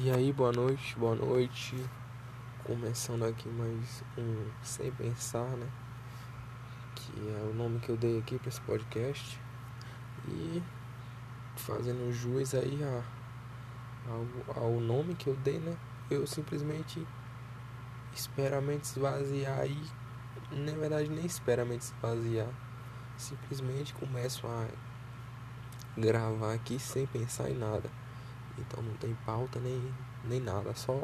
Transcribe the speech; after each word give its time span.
E 0.00 0.12
aí, 0.12 0.32
boa 0.32 0.52
noite, 0.52 0.96
boa 0.96 1.16
noite. 1.16 1.74
Começando 2.62 3.24
aqui 3.24 3.48
mais 3.48 4.04
um 4.16 4.46
Sem 4.62 4.92
Pensar, 4.92 5.48
né? 5.56 5.68
Que 6.94 7.12
é 7.30 7.42
o 7.42 7.52
nome 7.52 7.80
que 7.80 7.88
eu 7.88 7.96
dei 7.96 8.16
aqui 8.16 8.38
para 8.38 8.48
esse 8.48 8.60
podcast. 8.60 9.40
E 10.28 10.62
fazendo 11.56 12.12
jus 12.12 12.54
aí 12.54 12.78
a, 12.84 13.02
ao, 14.08 14.62
ao 14.62 14.78
nome 14.78 15.16
que 15.16 15.26
eu 15.26 15.34
dei, 15.34 15.58
né? 15.58 15.76
Eu 16.08 16.28
simplesmente 16.28 17.04
espero 18.14 18.56
a 18.56 18.60
mente 18.60 18.84
esvaziar 18.84 19.66
e 19.66 19.82
na 20.52 20.78
verdade 20.78 21.10
nem 21.10 21.26
espero 21.26 21.62
a 21.62 21.64
mente 21.64 21.82
esvaziar. 21.82 22.50
Simplesmente 23.16 23.92
começo 23.94 24.46
a 24.46 24.68
gravar 25.96 26.54
aqui 26.54 26.78
sem 26.78 27.04
pensar 27.04 27.50
em 27.50 27.58
nada. 27.58 27.90
Então 28.58 28.82
não 28.82 28.94
tem 28.94 29.14
pauta 29.24 29.58
nem, 29.60 29.94
nem 30.24 30.40
nada, 30.40 30.74
só 30.74 31.00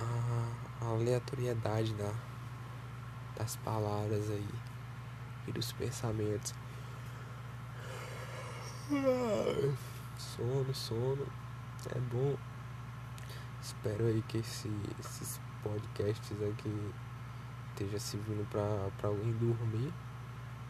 a, 0.00 0.86
aleatoriedade 0.86 1.94
da, 1.94 2.12
das 3.36 3.56
palavras 3.56 4.30
aí 4.30 4.48
e 5.46 5.52
dos 5.52 5.72
pensamentos. 5.72 6.54
Sono, 10.18 10.74
sono. 10.74 11.26
É 11.94 11.98
bom. 11.98 12.36
Espero 13.62 14.06
aí 14.06 14.22
que 14.22 14.38
esse, 14.38 14.70
esses 14.98 15.40
podcasts 15.62 16.36
aqui 16.42 16.92
esteja 17.70 17.98
servindo 17.98 18.48
pra, 18.50 18.90
pra 18.98 19.08
alguém 19.08 19.32
dormir. 19.32 19.92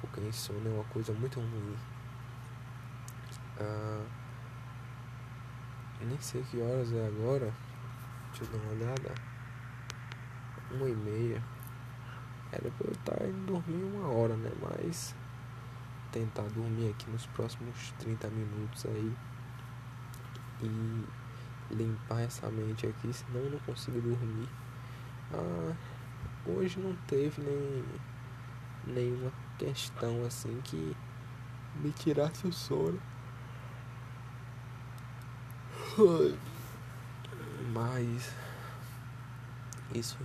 Porque 0.01 0.21
insônia 0.21 0.69
é 0.69 0.73
uma 0.73 0.85
coisa 0.85 1.13
muito 1.13 1.41
ruim. 1.41 1.77
Ah, 3.59 4.05
nem 6.07 6.19
sei 6.21 6.43
que 6.43 6.61
horas 6.61 6.93
é 6.93 7.07
agora. 7.07 7.53
Deixa 8.31 8.45
eu 8.45 8.59
dar 8.59 8.65
uma 8.65 8.73
olhada. 8.73 9.15
Uma 10.71 10.89
e 10.89 10.95
meia. 10.95 11.43
Era 12.53 12.71
pra 12.71 12.87
eu 12.87 12.93
estar 12.93 13.25
indo 13.27 13.47
dormir 13.47 13.85
uma 13.85 14.09
hora, 14.09 14.37
né? 14.37 14.51
Mas 14.61 15.15
tentar 16.11 16.49
dormir 16.49 16.91
aqui 16.91 17.11
nos 17.11 17.27
próximos 17.27 17.93
30 17.99 18.29
minutos 18.29 18.87
aí. 18.87 19.17
E 20.63 21.05
limpar 21.75 22.21
essa 22.21 22.51
mente 22.51 22.87
aqui, 22.87 23.13
senão 23.13 23.41
eu 23.41 23.51
não 23.51 23.59
consigo 23.61 24.01
dormir. 24.01 24.49
Ah, 25.33 25.75
hoje 26.47 26.79
não 26.81 26.95
teve 27.07 27.41
nem 27.43 27.85
nenhuma 28.87 29.33
questão 29.59 30.25
assim 30.25 30.61
que 30.65 30.97
me 31.77 31.91
tirasse 31.93 32.47
o 32.47 32.53
sono. 32.53 33.01
Mas 37.73 38.33
isso 39.95 40.17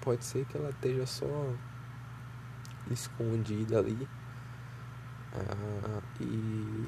pode 0.00 0.24
ser 0.24 0.44
que 0.46 0.56
ela 0.56 0.70
esteja 0.70 1.06
só 1.06 1.52
escondida 2.90 3.78
ali 3.78 4.08
ah, 5.34 6.00
e 6.20 6.86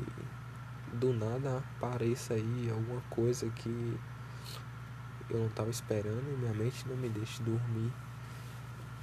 do 0.94 1.12
nada 1.12 1.58
apareça 1.58 2.34
aí 2.34 2.70
alguma 2.70 3.00
coisa 3.10 3.48
que 3.50 3.98
eu 5.28 5.38
não 5.38 5.46
estava 5.46 5.70
esperando 5.70 6.24
e 6.32 6.36
minha 6.36 6.54
mente 6.54 6.88
não 6.88 6.96
me 6.96 7.08
deixe 7.08 7.42
dormir. 7.42 7.92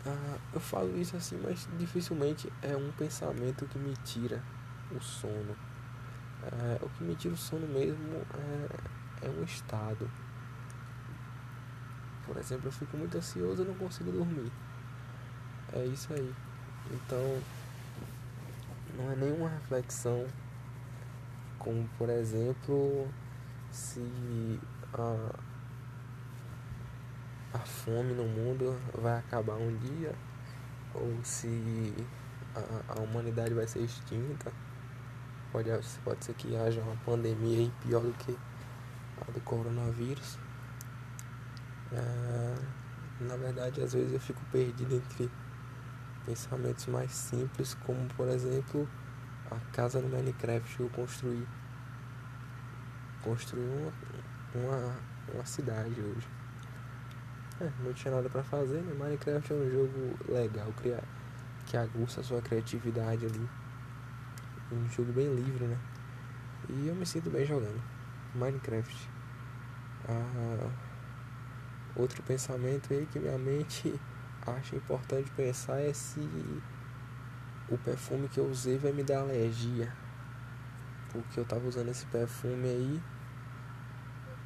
Ah, 0.05 0.37
eu 0.53 0.59
falo 0.59 0.97
isso 0.97 1.15
assim, 1.15 1.39
mas 1.43 1.67
dificilmente 1.77 2.51
é 2.61 2.75
um 2.75 2.91
pensamento 2.93 3.65
que 3.65 3.77
me 3.77 3.93
tira 3.97 4.41
o 4.91 4.99
sono. 4.99 5.55
É, 6.45 6.85
o 6.85 6.89
que 6.89 7.03
me 7.03 7.15
tira 7.15 7.33
o 7.33 7.37
sono 7.37 7.65
mesmo 7.67 8.21
é, 8.33 9.25
é 9.25 9.29
um 9.29 9.43
estado. 9.43 10.09
Por 12.25 12.37
exemplo, 12.37 12.67
eu 12.67 12.71
fico 12.71 12.95
muito 12.97 13.17
ansioso 13.17 13.63
e 13.63 13.65
não 13.65 13.73
consigo 13.75 14.11
dormir. 14.11 14.51
É 15.73 15.85
isso 15.85 16.13
aí. 16.13 16.33
Então, 16.91 17.41
não 18.95 19.11
é 19.11 19.15
nenhuma 19.15 19.49
reflexão, 19.49 20.27
como 21.57 21.87
por 21.97 22.09
exemplo, 22.09 23.07
se 23.71 24.59
a, 24.93 25.35
a 27.55 27.59
fome 27.59 28.13
no 28.13 28.25
mundo 28.25 28.79
vai 28.93 29.17
acabar 29.17 29.55
um 29.55 29.75
dia, 29.77 30.13
ou 30.93 31.19
se 31.23 31.93
a, 32.55 32.93
a 32.93 33.01
humanidade 33.01 33.53
vai 33.55 33.67
ser 33.67 33.79
extinta 33.79 34.51
Pode, 35.55 35.69
pode 36.03 36.25
ser 36.25 36.33
que 36.33 36.53
haja 36.57 36.81
uma 36.81 36.97
pandemia 37.05 37.59
aí 37.59 37.71
pior 37.81 38.01
do 38.01 38.11
que 38.11 38.37
a 39.21 39.31
do 39.31 39.39
coronavírus. 39.39 40.37
É, 41.93 42.55
na 43.21 43.37
verdade, 43.37 43.81
às 43.81 43.93
vezes 43.93 44.11
eu 44.11 44.19
fico 44.19 44.41
perdido 44.51 44.95
entre 44.95 45.31
pensamentos 46.25 46.85
mais 46.87 47.09
simples, 47.09 47.73
como 47.85 48.05
por 48.17 48.27
exemplo 48.27 48.85
a 49.49 49.55
casa 49.71 50.01
no 50.01 50.09
Minecraft 50.09 50.75
que 50.75 50.83
eu 50.83 50.89
construí. 50.89 51.47
Construí 53.23 53.63
uma, 53.63 53.93
uma, 54.61 54.95
uma 55.35 55.45
cidade 55.45 56.01
hoje. 56.01 56.27
É, 57.61 57.71
não 57.81 57.93
tinha 57.93 58.13
nada 58.13 58.29
para 58.29 58.43
fazer, 58.43 58.81
né? 58.81 58.93
Minecraft 58.93 59.53
é 59.53 59.55
um 59.55 59.71
jogo 59.71 60.19
legal, 60.27 60.67
criar, 60.73 61.05
que 61.65 61.77
aguça 61.77 62.19
a 62.19 62.23
sua 62.25 62.41
criatividade 62.41 63.25
ali 63.25 63.64
um 64.71 64.89
jogo 64.89 65.11
bem 65.11 65.33
livre, 65.33 65.65
né? 65.65 65.77
E 66.69 66.87
eu 66.87 66.95
me 66.95 67.05
sinto 67.05 67.29
bem 67.29 67.45
jogando 67.45 67.81
Minecraft. 68.33 69.09
Ah, 70.07 70.69
outro 71.95 72.21
pensamento 72.23 72.93
aí 72.93 73.05
que 73.05 73.19
minha 73.19 73.37
mente 73.37 73.99
acha 74.45 74.75
importante 74.75 75.31
pensar 75.31 75.79
é 75.79 75.93
se 75.93 76.19
o 77.69 77.77
perfume 77.77 78.27
que 78.27 78.39
eu 78.39 78.49
usei 78.49 78.77
vai 78.77 78.91
me 78.91 79.03
dar 79.03 79.21
alergia. 79.21 79.91
Porque 81.11 81.39
eu 81.39 81.45
tava 81.45 81.67
usando 81.67 81.89
esse 81.89 82.05
perfume 82.07 82.67
aí, 82.67 83.01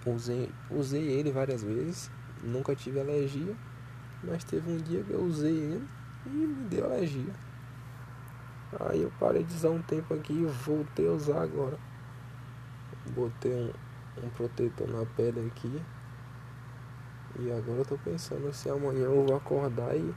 usei, 0.05 0.51
usei 0.69 1.03
ele 1.03 1.31
várias 1.31 1.63
vezes, 1.63 2.11
nunca 2.43 2.75
tive 2.75 2.99
alergia, 2.99 3.55
mas 4.23 4.43
teve 4.43 4.69
um 4.69 4.77
dia 4.77 5.03
que 5.03 5.11
eu 5.11 5.21
usei 5.21 5.55
ele 5.55 5.87
e 6.25 6.29
me 6.29 6.65
deu 6.69 6.85
alergia. 6.85 7.33
Aí 8.79 9.01
eu 9.01 9.11
parei 9.19 9.43
de 9.43 9.53
usar 9.55 9.69
um 9.69 9.81
tempo 9.81 10.13
aqui 10.13 10.33
e 10.33 10.45
voltei 10.45 11.07
a 11.07 11.11
usar 11.11 11.41
agora. 11.41 11.77
Botei 13.15 13.53
um, 13.53 14.25
um 14.25 14.29
protetor 14.29 14.87
na 14.87 15.05
pele 15.05 15.47
aqui. 15.47 15.81
E 17.39 17.51
agora 17.51 17.79
eu 17.79 17.85
tô 17.85 17.97
pensando 17.97 18.53
se 18.53 18.69
amanhã 18.69 19.05
eu 19.05 19.25
vou 19.25 19.35
acordar 19.35 19.95
e 19.95 20.13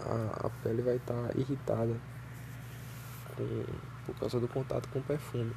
a, 0.00 0.46
a 0.46 0.50
pele 0.62 0.82
vai 0.82 0.96
estar 0.96 1.14
tá 1.14 1.30
irritada 1.38 1.94
com, 3.36 3.64
por 4.04 4.14
causa 4.18 4.40
do 4.40 4.48
contato 4.48 4.88
com 4.88 4.98
o 4.98 5.02
perfume. 5.02 5.54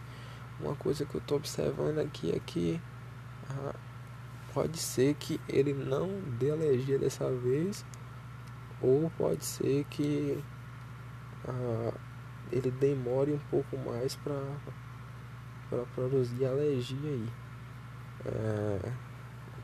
Uma 0.59 0.75
coisa 0.75 1.05
que 1.05 1.15
eu 1.15 1.21
tô 1.21 1.35
observando 1.35 1.99
aqui 1.99 2.31
é 2.31 2.39
que 2.39 2.79
ah, 3.49 3.75
pode 4.53 4.77
ser 4.77 5.15
que 5.15 5.41
ele 5.47 5.73
não 5.73 6.21
dê 6.39 6.51
alergia 6.51 6.99
dessa 6.99 7.29
vez, 7.31 7.83
ou 8.81 9.11
pode 9.17 9.43
ser 9.43 9.85
que 9.85 10.43
ah, 11.47 11.93
ele 12.51 12.71
demore 12.71 13.33
um 13.33 13.39
pouco 13.49 13.77
mais 13.77 14.15
para 14.15 15.83
produzir 15.95 16.45
alergia 16.45 17.09
aí. 17.09 17.29
É, 18.25 18.91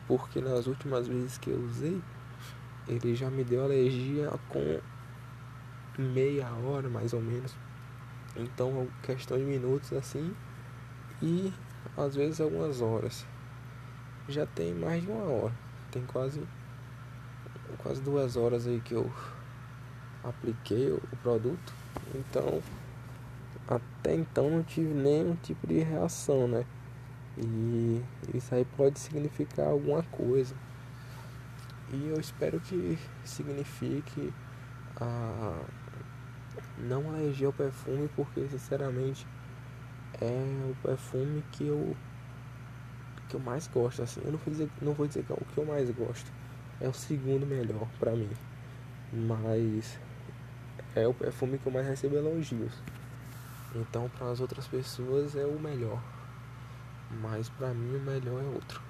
porque 0.07 0.41
nas 0.41 0.67
últimas 0.67 1.07
vezes 1.07 1.37
que 1.37 1.49
eu 1.49 1.59
usei, 1.59 2.01
ele 2.87 3.15
já 3.15 3.29
me 3.29 3.43
deu 3.43 3.63
alergia 3.63 4.31
com 4.49 4.79
meia 5.97 6.49
hora 6.53 6.89
mais 6.89 7.13
ou 7.13 7.21
menos. 7.21 7.55
Então, 8.35 8.87
questão 9.03 9.37
de 9.37 9.43
minutos 9.43 9.91
assim, 9.93 10.33
e 11.21 11.51
às 11.97 12.15
vezes 12.15 12.39
algumas 12.39 12.81
horas. 12.81 13.25
Já 14.29 14.45
tem 14.45 14.73
mais 14.73 15.01
de 15.03 15.09
uma 15.09 15.23
hora, 15.23 15.53
tem 15.91 16.05
quase 16.05 16.45
quase 17.79 18.01
duas 18.01 18.35
horas 18.35 18.67
aí 18.67 18.81
que 18.81 18.93
eu 18.93 19.11
apliquei 20.29 20.91
o 20.91 21.01
produto. 21.21 21.73
Então, 22.13 22.61
até 23.67 24.15
então 24.15 24.49
não 24.49 24.63
tive 24.63 24.93
nenhum 24.93 25.35
tipo 25.35 25.67
de 25.67 25.79
reação, 25.79 26.47
né? 26.47 26.65
E 27.37 28.01
isso 28.33 28.53
aí 28.55 28.65
pode 28.75 28.99
significar 28.99 29.67
alguma 29.67 30.03
coisa. 30.03 30.55
E 31.93 32.07
eu 32.07 32.19
espero 32.19 32.59
que 32.59 32.97
signifique 33.23 34.33
a 34.99 35.59
não 36.77 37.09
alergia 37.09 37.47
ao 37.47 37.53
perfume, 37.53 38.09
porque 38.15 38.47
sinceramente 38.49 39.25
é 40.19 40.71
o 40.71 40.75
perfume 40.81 41.43
que 41.51 41.67
eu 41.67 41.95
que 43.29 43.35
eu 43.35 43.39
mais 43.39 43.67
gosto 43.67 44.01
assim. 44.01 44.21
Eu 44.23 44.31
não 44.31 44.39
vou 44.39 44.51
dizer, 44.51 44.69
não 44.81 44.93
vou 44.93 45.07
dizer 45.07 45.23
que 45.23 45.31
é 45.31 45.35
o 45.35 45.45
que 45.53 45.57
eu 45.57 45.65
mais 45.65 45.89
gosto. 45.91 46.31
É 46.79 46.87
o 46.87 46.93
segundo 46.93 47.45
melhor 47.45 47.87
para 47.99 48.11
mim. 48.11 48.29
Mas 49.11 49.99
é 50.97 51.07
o 51.07 51.13
perfume 51.13 51.57
que 51.57 51.67
eu 51.67 51.71
mais 51.71 51.87
recebo 51.87 52.15
elogios. 52.15 52.73
Então, 53.75 54.09
para 54.09 54.31
as 54.31 54.39
outras 54.39 54.67
pessoas 54.67 55.35
é 55.35 55.45
o 55.45 55.59
melhor. 55.59 56.01
Mas 57.21 57.49
pra 57.49 57.73
mim 57.73 57.95
o 57.95 57.99
melhor 57.99 58.41
é 58.41 58.47
outro. 58.47 58.81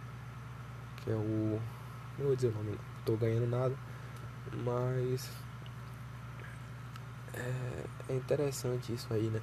Que 0.97 1.11
é 1.11 1.15
o. 1.15 1.59
Não 2.17 2.27
vou 2.27 2.35
dizer 2.35 2.47
o 2.47 2.51
nome, 2.51 2.71
não. 2.71 2.79
Tô 3.05 3.15
ganhando 3.15 3.47
nada. 3.47 3.75
Mas. 4.63 5.29
É, 7.33 7.83
é 8.09 8.15
interessante 8.15 8.93
isso 8.93 9.13
aí, 9.13 9.29
né? 9.29 9.41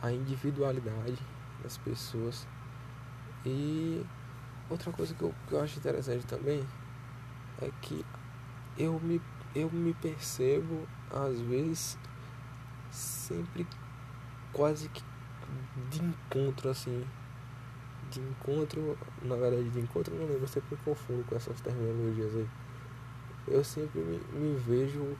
A 0.00 0.10
individualidade 0.10 1.18
das 1.62 1.76
pessoas. 1.78 2.46
E 3.44 4.04
outra 4.68 4.90
coisa 4.92 5.14
que 5.14 5.22
eu, 5.22 5.34
que 5.46 5.52
eu 5.52 5.60
acho 5.60 5.78
interessante 5.78 6.26
também 6.26 6.66
é 7.62 7.70
que 7.80 8.04
eu 8.76 8.98
me, 9.00 9.20
eu 9.54 9.70
me 9.70 9.94
percebo, 9.94 10.86
às 11.10 11.40
vezes, 11.40 11.98
sempre 12.90 13.66
quase 14.52 14.88
que 14.88 15.02
de 15.90 16.02
encontro, 16.02 16.70
assim. 16.70 17.04
De 18.10 18.20
encontro, 18.20 18.96
na 19.22 19.34
verdade, 19.36 19.68
de 19.68 19.80
encontro, 19.80 20.14
não 20.14 20.26
lembro, 20.26 20.46
sempre 20.46 20.76
confundo 20.84 21.24
com 21.24 21.34
essas 21.34 21.60
terminologias 21.60 22.34
aí. 22.34 22.48
Eu 23.48 23.64
sempre 23.64 24.00
me, 24.00 24.18
me 24.32 24.56
vejo 24.56 25.16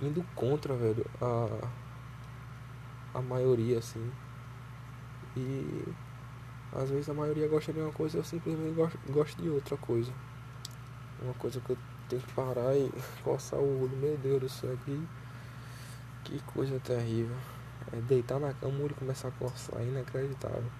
indo 0.00 0.24
contra, 0.34 0.74
velho, 0.74 1.06
a, 1.20 1.68
a 3.18 3.22
maioria, 3.22 3.78
assim. 3.78 4.10
E 5.36 5.84
às 6.72 6.90
vezes 6.90 7.08
a 7.08 7.14
maioria 7.14 7.46
gosta 7.46 7.72
de 7.72 7.80
uma 7.80 7.92
coisa, 7.92 8.18
eu 8.18 8.24
simplesmente 8.24 8.74
gosto, 8.74 8.98
gosto 9.08 9.40
de 9.40 9.48
outra 9.48 9.76
coisa. 9.76 10.12
Uma 11.22 11.34
coisa 11.34 11.60
que 11.60 11.70
eu 11.70 11.78
tenho 12.08 12.22
que 12.22 12.32
parar 12.32 12.76
e 12.76 12.92
coçar 13.22 13.60
o 13.60 13.82
olho, 13.82 13.96
meu 13.96 14.16
Deus 14.18 14.40
do 14.40 14.48
céu, 14.48 14.76
que, 14.84 15.08
que 16.24 16.42
coisa 16.52 16.78
terrível. 16.80 17.36
É 17.92 18.00
deitar 18.00 18.40
na 18.40 18.52
cama 18.54 18.86
e 18.86 18.94
começar 18.94 19.28
a 19.28 19.32
coçar, 19.32 19.80
é 19.80 19.84
inacreditável. 19.84 20.70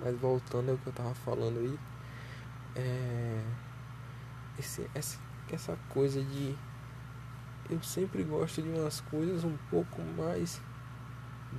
Mas 0.00 0.18
voltando 0.18 0.70
ao 0.70 0.78
que 0.78 0.86
eu 0.86 0.92
tava 0.92 1.14
falando 1.14 1.58
aí, 1.58 1.78
é. 2.74 3.42
Esse, 4.58 4.88
essa, 4.94 5.18
essa 5.50 5.78
coisa 5.88 6.22
de. 6.22 6.56
Eu 7.68 7.82
sempre 7.82 8.22
gosto 8.22 8.62
de 8.62 8.68
umas 8.68 9.00
coisas 9.02 9.44
um 9.44 9.56
pouco 9.70 10.00
mais 10.16 10.60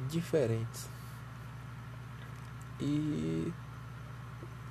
diferentes. 0.10 0.90
E 2.80 3.52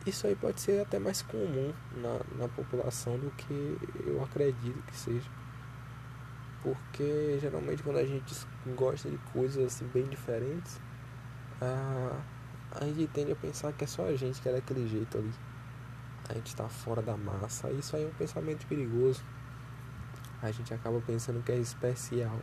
isso 0.07 0.27
aí 0.27 0.37
pode 0.37 0.61
ser 0.61 0.81
até 0.81 0.99
mais 0.99 1.23
comum 1.23 1.73
na, 1.97 2.21
na 2.39 2.49
população 2.49 3.19
do 3.19 3.31
que 3.33 3.77
eu 4.07 4.23
acredito 4.23 4.81
que 4.87 4.97
seja. 4.97 5.29
Porque 6.63 7.39
geralmente 7.41 7.83
quando 7.83 7.99
a 7.99 8.05
gente 8.05 8.35
gosta 8.77 9.11
de 9.11 9.19
coisas 9.33 9.65
assim 9.65 9.87
bem 9.93 10.05
diferentes, 10.05 10.81
a, 11.61 12.21
a 12.73 12.85
gente 12.85 13.07
tende 13.09 13.33
a 13.33 13.37
pensar 13.37 13.73
que 13.73 13.85
é 13.85 13.87
só 13.87 14.07
a 14.07 14.15
gente 14.15 14.41
que 14.41 14.49
é 14.49 14.53
daquele 14.53 14.87
jeito 14.89 15.19
ali. 15.19 15.33
A 16.29 16.35
gente 16.35 16.49
está 16.49 16.69
fora 16.69 17.03
da 17.03 17.17
massa. 17.17 17.71
Isso 17.71 17.95
aí 17.97 18.05
é 18.05 18.07
um 18.07 18.15
pensamento 18.15 18.67
perigoso. 18.67 19.23
A 20.43 20.51
gente 20.51 20.75
acaba 20.75 21.01
pensando 21.01 21.43
que 21.43 21.53
é 21.53 21.57
especial. 21.57 22.41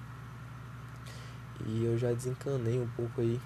E 1.66 1.86
eu 1.86 1.98
já 1.98 2.12
desencanei 2.12 2.80
um 2.80 2.88
pouco 2.88 3.22
aí 3.22 3.40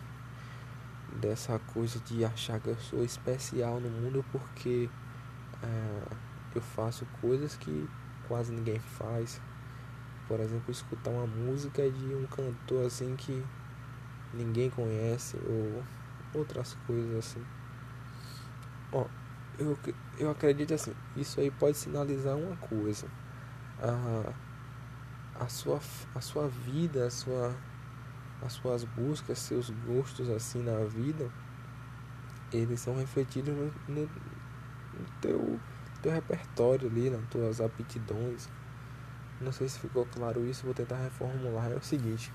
dessa 1.18 1.60
coisa 1.74 2.00
de 2.00 2.24
achar 2.24 2.60
que 2.60 2.70
eu 2.70 2.78
sou 2.78 3.04
especial 3.04 3.80
no 3.80 3.90
mundo 3.90 4.24
porque 4.32 4.90
é, 5.62 6.16
eu 6.56 6.62
faço 6.62 7.06
coisas 7.22 7.56
que 7.56 7.90
quase 8.28 8.52
ninguém 8.52 8.80
faz. 8.80 9.42
Por 10.28 10.40
exemplo, 10.40 10.72
escutar 10.72 11.12
uma 11.12 11.28
música 11.28 11.90
de 11.90 12.14
um 12.14 12.26
cantor 12.28 12.86
assim 12.86 13.16
que 13.16 13.44
ninguém 14.34 14.70
conhece 14.70 15.38
ou 15.46 15.84
outras 16.34 16.78
coisas 16.86 17.18
assim. 17.18 17.44
Ó, 18.92 19.06
eu, 19.58 19.78
eu 20.20 20.30
acredito 20.30 20.74
assim, 20.74 20.94
isso 21.16 21.40
aí 21.40 21.50
pode 21.50 21.78
sinalizar 21.78 22.36
uma 22.36 22.56
coisa. 22.58 23.08
A, 23.80 24.34
a, 25.44 25.48
sua, 25.48 25.80
a 26.14 26.22
sua 26.22 26.48
vida, 26.48 27.06
a 27.06 27.10
sua 27.10 27.56
as 28.42 28.54
suas 28.54 28.84
buscas, 28.84 29.40
seus 29.40 29.70
gostos 29.70 30.30
assim 30.30 30.62
na 30.62 30.84
vida, 30.86 31.30
eles 32.52 32.80
são 32.80 32.96
refletidos 32.96 33.54
no, 33.54 33.66
no, 33.88 34.02
no 34.04 35.06
teu, 35.22 35.60
teu 36.02 36.12
repertório 36.12 36.88
ali, 36.88 37.10
nas 37.10 37.26
tuas 37.30 37.60
aptidões. 37.60 38.50
Não 39.42 39.52
sei 39.52 39.70
se 39.70 39.80
ficou 39.80 40.06
claro 40.06 40.46
isso, 40.46 40.66
vou 40.66 40.74
tentar 40.74 40.98
reformular. 40.98 41.72
É 41.72 41.76
o 41.76 41.84
seguinte: 41.84 42.32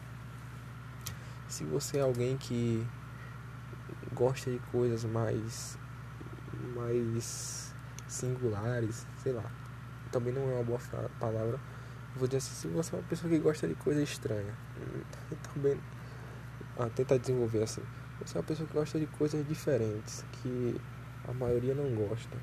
se 1.49 1.65
você 1.65 1.99
é 1.99 2.03
alguém 2.03 2.37
que 2.37 2.87
gosta 4.13 4.51
de 4.51 4.59
coisas 4.71 5.05
mais 5.05 5.79
mais 6.77 7.75
singulares, 8.07 9.07
sei 9.23 9.33
lá, 9.33 9.45
também 10.11 10.33
não 10.33 10.43
é 10.51 10.55
uma 10.55 10.65
boa 10.65 10.79
palavra. 11.19 11.59
Vou 12.15 12.29
dizer 12.29 12.39
assim, 12.39 12.55
se 12.55 12.69
você 12.69 12.95
é 12.95 12.99
uma 12.99 13.05
pessoa 13.05 13.31
que 13.31 13.39
gosta 13.39 13.67
de 13.67 13.75
coisa 13.75 14.03
estranha, 14.03 14.55
também 15.55 15.81
ah, 16.79 16.89
tentar 16.95 17.17
desenvolver 17.17 17.63
assim. 17.63 17.83
Você 18.21 18.37
é 18.37 18.41
uma 18.41 18.47
pessoa 18.47 18.69
que 18.69 18.75
gosta 18.75 18.99
de 18.99 19.07
coisas 19.07 19.47
diferentes, 19.47 20.25
que 20.33 20.81
a 21.27 21.33
maioria 21.33 21.75
não 21.75 21.95
gosta. 21.95 22.37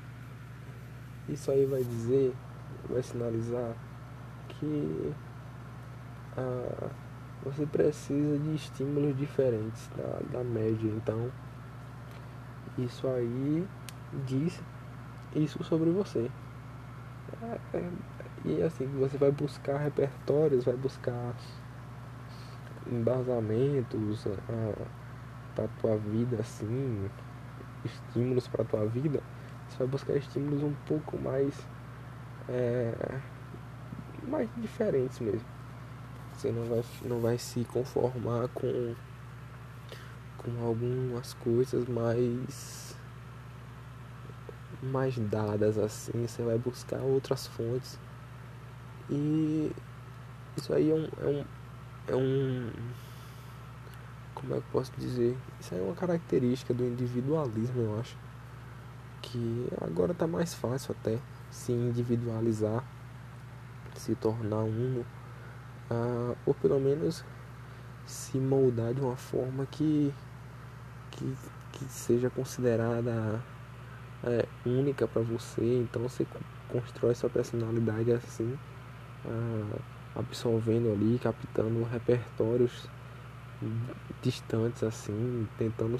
Isso 1.28 1.50
aí 1.50 1.64
vai 1.66 1.84
dizer, 1.84 2.34
vai 2.88 3.02
sinalizar 3.02 3.74
que 4.48 5.14
ah, 6.36 6.90
você 7.44 7.64
precisa 7.64 8.38
de 8.38 8.54
estímulos 8.54 9.16
diferentes 9.16 9.88
da, 9.96 10.38
da 10.38 10.44
média. 10.44 10.88
Então, 10.88 11.30
isso 12.76 13.06
aí 13.08 13.66
diz 14.26 14.60
isso 15.34 15.62
sobre 15.64 15.90
você. 15.90 16.30
É, 17.42 17.76
é, 17.78 17.90
e 18.44 18.62
assim, 18.62 18.86
você 18.98 19.18
vai 19.18 19.30
buscar 19.30 19.78
repertórios, 19.78 20.64
vai 20.64 20.76
buscar 20.76 21.34
embasamentos 22.90 24.26
ah, 24.48 24.86
para 25.54 25.68
tua 25.80 25.96
vida 25.96 26.38
assim, 26.40 27.10
estímulos 27.84 28.48
para 28.48 28.64
tua 28.64 28.86
vida, 28.86 29.20
você 29.68 29.78
vai 29.78 29.86
buscar 29.86 30.16
estímulos 30.16 30.62
um 30.62 30.74
pouco 30.86 31.18
mais 31.18 31.54
é, 32.48 33.20
mais 34.26 34.48
diferentes 34.56 35.20
mesmo. 35.20 35.46
Você 36.32 36.50
não 36.50 36.64
vai, 36.64 36.84
não 37.04 37.20
vai 37.20 37.38
se 37.38 37.64
conformar 37.64 38.48
com, 38.48 38.94
com 40.38 40.66
algumas 40.66 41.34
coisas 41.34 41.86
mais 41.86 42.96
mais 44.82 45.18
dadas 45.18 45.76
assim, 45.76 46.26
você 46.26 46.42
vai 46.42 46.56
buscar 46.56 47.00
outras 47.00 47.46
fontes. 47.46 47.98
E 49.10 49.72
isso 50.56 50.72
aí 50.72 50.90
é 50.90 50.94
um, 50.94 51.08
é 51.20 51.26
um 51.26 51.44
é 52.10 52.16
um. 52.16 52.70
Como 54.34 54.54
é 54.54 54.56
que 54.56 54.62
eu 54.62 54.72
posso 54.72 54.92
dizer? 54.98 55.36
Isso 55.60 55.74
é 55.74 55.80
uma 55.80 55.94
característica 55.94 56.72
do 56.72 56.84
individualismo, 56.84 57.82
eu 57.82 58.00
acho. 58.00 58.16
Que 59.22 59.68
agora 59.80 60.14
tá 60.14 60.26
mais 60.26 60.54
fácil 60.54 60.94
até 60.98 61.18
se 61.50 61.72
individualizar, 61.72 62.84
se 63.94 64.14
tornar 64.14 64.62
uno, 64.62 65.04
uh, 65.90 66.36
ou 66.46 66.54
pelo 66.54 66.80
menos 66.80 67.24
se 68.06 68.38
moldar 68.38 68.94
de 68.94 69.00
uma 69.00 69.16
forma 69.16 69.66
que, 69.66 70.12
que, 71.10 71.36
que 71.72 71.84
seja 71.84 72.30
considerada 72.30 73.40
é, 74.24 74.46
única 74.64 75.06
para 75.06 75.22
você. 75.22 75.80
Então 75.82 76.02
você 76.02 76.26
constrói 76.68 77.14
sua 77.14 77.28
personalidade 77.28 78.10
assim. 78.12 78.58
Absorvendo 80.14 80.92
ali, 80.92 81.18
captando 81.18 81.82
repertórios 81.84 82.88
distantes 84.22 84.82
assim, 84.82 85.46
tentando 85.56 85.98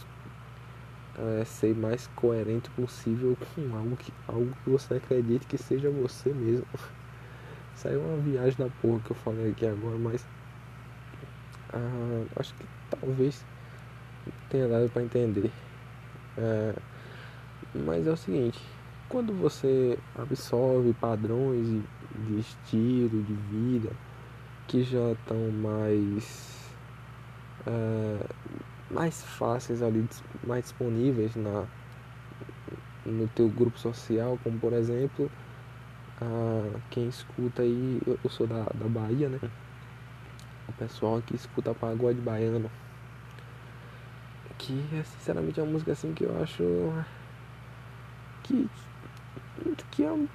é, 1.41 1.45
ser 1.45 1.75
mais 1.75 2.07
coerente 2.09 2.71
possível 2.71 3.37
com 3.55 3.77
algo 3.77 3.97
que, 3.97 4.13
algo 4.27 4.51
que 4.65 4.71
você 4.71 4.95
acredite 4.95 5.47
que 5.47 5.59
seja 5.59 5.91
você 5.91 6.33
mesmo. 6.33 6.67
É 7.83 7.97
uma 7.97 8.19
viagem 8.19 8.59
da 8.59 8.69
porra 8.69 9.01
que 9.01 9.11
eu 9.11 9.17
falei 9.17 9.53
aqui 9.53 9.65
agora, 9.65 9.97
mas 9.97 10.27
ah, 11.73 12.25
acho 12.37 12.55
que 12.55 12.67
talvez 12.91 13.43
tenha 14.49 14.69
dado 14.69 14.91
para 14.91 15.03
entender. 15.03 15.51
É, 16.37 16.75
mas 17.75 18.07
é 18.07 18.11
o 18.11 18.17
seguinte, 18.17 18.59
quando 19.11 19.35
você 19.35 19.99
absorve 20.15 20.95
padrões 20.95 21.67
de 21.67 22.39
estilo, 22.39 23.23
de 23.23 23.35
vida, 23.35 23.91
que 24.69 24.85
já 24.85 25.11
estão 25.11 25.51
mais 25.51 26.61
é, 27.67 28.95
mais 28.95 29.23
fáceis 29.23 29.83
ali, 29.83 30.09
mais 30.47 30.63
disponíveis 30.63 31.35
na, 31.35 31.65
no 33.05 33.27
teu 33.29 33.49
grupo 33.49 33.79
social, 33.81 34.39
como 34.45 34.59
por 34.61 34.73
exemplo, 34.73 35.29
a, 36.21 36.79
quem 36.91 37.09
escuta 37.09 37.63
aí, 37.63 38.01
eu, 38.07 38.17
eu 38.23 38.31
sou 38.31 38.47
da, 38.47 38.63
da 38.63 38.89
Bahia, 38.89 39.29
né? 39.29 39.41
O 40.69 40.73
pessoal 40.75 41.21
que 41.21 41.35
escuta 41.35 41.75
pagode 41.75 42.21
baiano, 42.21 42.71
que 44.57 44.81
é 44.95 45.03
sinceramente 45.03 45.61
uma 45.61 45.73
música 45.73 45.91
assim 45.91 46.15
que 46.15 46.25
eu 46.25 46.41
acho 46.41 46.63
que 48.45 48.69
que 49.91 50.03
eu 50.03 50.29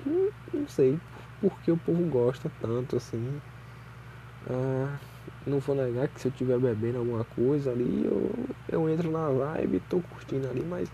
não 0.53 0.67
sei 0.67 1.01
porque 1.39 1.71
o 1.71 1.77
povo 1.77 2.05
gosta 2.07 2.49
tanto 2.49 2.95
assim. 2.97 3.41
Ah, 4.47 4.99
não 5.45 5.59
vou 5.59 5.75
negar 5.75 6.07
que 6.09 6.19
se 6.21 6.27
eu 6.27 6.31
estiver 6.31 6.59
bebendo 6.59 6.99
alguma 6.99 7.25
coisa 7.25 7.71
ali, 7.71 8.05
eu, 8.05 8.55
eu 8.67 8.89
entro 8.89 9.11
na 9.11 9.29
vibe, 9.31 9.79
tô 9.81 10.01
curtindo 10.01 10.47
ali, 10.49 10.63
mas 10.63 10.89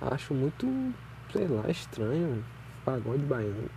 acho 0.00 0.34
muito, 0.34 0.94
sei 1.32 1.48
lá, 1.48 1.68
estranho 1.70 2.44
pagode 2.84 3.24
baiano. 3.24 3.70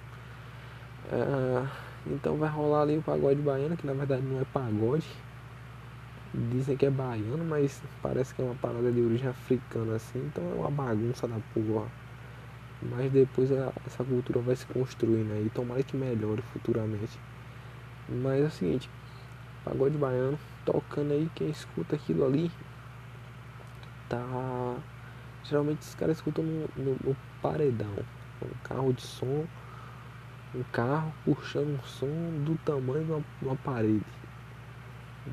Ah, 1.04 1.72
então 2.06 2.38
vai 2.38 2.50
rolar 2.50 2.82
ali 2.84 2.98
o 2.98 3.04
pagode 3.04 3.42
baiano, 3.42 3.78
que 3.78 3.86
na 3.86 3.94
verdade 3.94 4.24
não 4.24 4.40
é 4.40 4.46
pagode. 4.46 5.08
Dizem 6.34 6.76
que 6.78 6.86
é 6.86 6.90
baiano, 6.92 7.44
mas 7.46 7.84
parece 8.02 8.34
que 8.34 8.42
é 8.42 8.44
uma 8.44 8.56
parada 8.56 8.92
de 8.92 9.02
origem 9.02 9.28
africana 9.28 9.96
assim, 9.96 10.20
então 10.20 10.50
é 10.52 10.56
uma 10.56 10.72
bagunça 10.72 11.28
da 11.28 11.40
porra. 11.40 11.92
Mas 12.82 13.12
depois 13.12 13.52
a, 13.52 13.74
essa 13.86 14.04
cultura 14.04 14.40
vai 14.40 14.56
se 14.56 14.66
construindo 14.66 15.32
aí, 15.34 15.50
tomara 15.50 15.84
que 15.84 15.98
melhore 15.98 16.42
futuramente. 16.54 17.20
Mas 18.08 18.42
é 18.42 18.46
o 18.46 18.52
seguinte, 18.52 18.90
pagode 19.64 19.98
baiano, 19.98 20.40
tocando 20.66 21.12
aí, 21.12 21.30
quem 21.36 21.50
escuta 21.50 21.96
aquilo 21.96 22.26
ali, 22.26 22.52
tá. 24.08 24.78
Geralmente 25.44 25.82
os 25.82 25.96
caras 25.96 26.18
escutam 26.18 26.44
no, 26.44 26.70
no, 26.76 26.98
no 27.04 27.18
paredão, 27.42 27.94
um 28.42 28.50
carro 28.64 28.94
de 28.94 29.02
som, 29.02 29.46
um 30.56 30.64
carro 30.72 31.14
puxando 31.26 31.80
um 31.80 31.84
som 31.84 32.08
do 32.44 32.58
tamanho 32.66 33.06
de 33.06 33.12
uma, 33.12 33.24
uma 33.42 33.56
parede. 33.58 34.06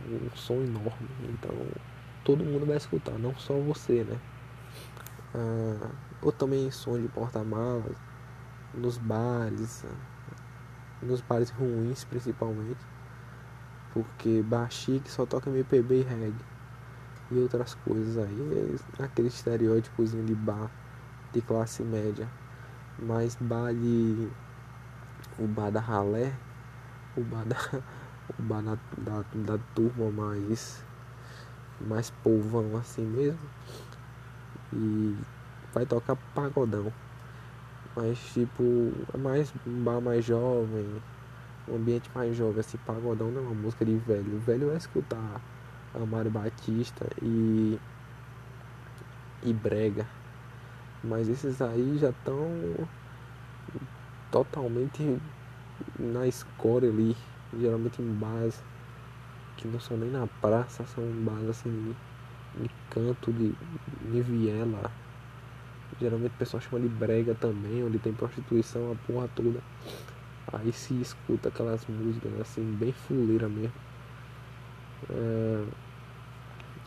Um 0.09 0.37
som 0.37 0.55
enorme. 0.55 1.09
Então 1.31 1.55
todo 2.25 2.45
mundo 2.45 2.67
vai 2.67 2.77
escutar, 2.77 3.19
não 3.19 3.35
só 3.37 3.55
você, 3.55 4.05
né? 4.05 4.19
Ah, 5.35 5.91
ou 6.23 6.33
também 6.33 6.71
som 6.71 7.01
de 7.01 7.09
porta-malas, 7.09 7.97
nos 8.75 8.99
bares, 8.99 9.85
nos 11.03 11.21
bares 11.21 11.51
ruins 11.51 12.05
principalmente, 12.05 12.81
porque 13.93 14.43
Baxique 14.43 15.11
só 15.11 15.25
toca 15.25 15.51
MPB 15.51 16.01
e 16.01 16.03
reggae. 16.03 16.45
E 17.31 17.39
outras 17.39 17.75
coisas 17.75 18.19
aí, 18.19 18.79
é 19.01 19.03
aquele 19.03 19.29
estereótipozinho 19.29 20.25
de 20.25 20.35
bar 20.35 20.71
de 21.33 21.41
classe 21.41 21.83
média, 21.83 22.29
mas 22.99 23.37
bar 23.37 23.75
de 23.75 24.29
o 25.39 25.47
bar 25.47 25.71
da 25.71 25.81
ralé, 25.81 26.33
o 27.17 27.23
bar 27.23 27.45
da, 27.45 27.57
o 28.39 28.43
bar 28.43 28.63
da, 28.63 28.79
da, 28.97 29.25
da 29.35 29.59
turma 29.75 30.11
mais 30.11 30.85
mais 31.81 32.11
povão 32.11 32.77
assim 32.77 33.05
mesmo. 33.05 33.49
E 34.73 35.17
vai 35.73 35.87
tocar 35.87 36.17
pagodão. 36.35 36.93
Mas 37.95 38.19
tipo, 38.33 38.93
é 39.15 39.17
mais 39.17 39.53
um 39.67 39.83
bar 39.83 40.01
mais 40.01 40.25
jovem, 40.25 40.87
um 41.69 41.77
ambiente 41.77 42.11
mais 42.15 42.37
jovem, 42.37 42.61
assim, 42.61 42.79
pagodão 42.79 43.31
não 43.31 43.43
é 43.43 43.45
uma 43.45 43.55
música 43.55 43.85
de 43.85 43.97
velho. 43.97 44.37
O 44.37 44.41
velho 44.41 44.71
é 44.71 44.77
escutar 44.77 45.41
Mário 46.05 46.31
Batista 46.31 47.07
e. 47.23 47.79
e 49.43 49.53
brega. 49.53 50.07
Mas 51.03 51.29
esses 51.29 51.63
aí 51.63 51.97
já 51.99 52.11
estão 52.11 52.51
totalmente 54.31 55.19
na 55.99 56.27
escória 56.27 56.89
ali, 56.89 57.17
geralmente 57.59 58.03
em 58.03 58.13
base 58.13 58.61
que 59.57 59.69
não 59.69 59.81
são 59.81 59.97
nem 59.97 60.11
na 60.11 60.27
praça, 60.27 60.85
são 60.85 61.05
bares 61.25 61.51
assim 61.51 61.95
em 62.61 62.69
canto 62.91 63.33
de, 63.33 63.55
de 64.11 64.23
viela. 64.23 64.91
Geralmente 66.01 66.33
o 66.33 66.39
pessoal 66.39 66.61
chama 66.61 66.81
de 66.81 66.89
brega 66.89 67.35
também, 67.35 67.83
onde 67.83 67.99
tem 67.99 68.13
prostituição, 68.13 68.93
a 68.93 68.95
porra 69.07 69.29
toda. 69.35 69.61
Aí 70.53 70.73
se 70.73 70.95
escuta 71.01 71.49
aquelas 71.49 71.87
músicas 71.87 72.41
assim, 72.41 72.63
bem 72.73 72.93
fuleira 72.93 73.49
mesmo. 73.49 73.73
É... 75.11 75.65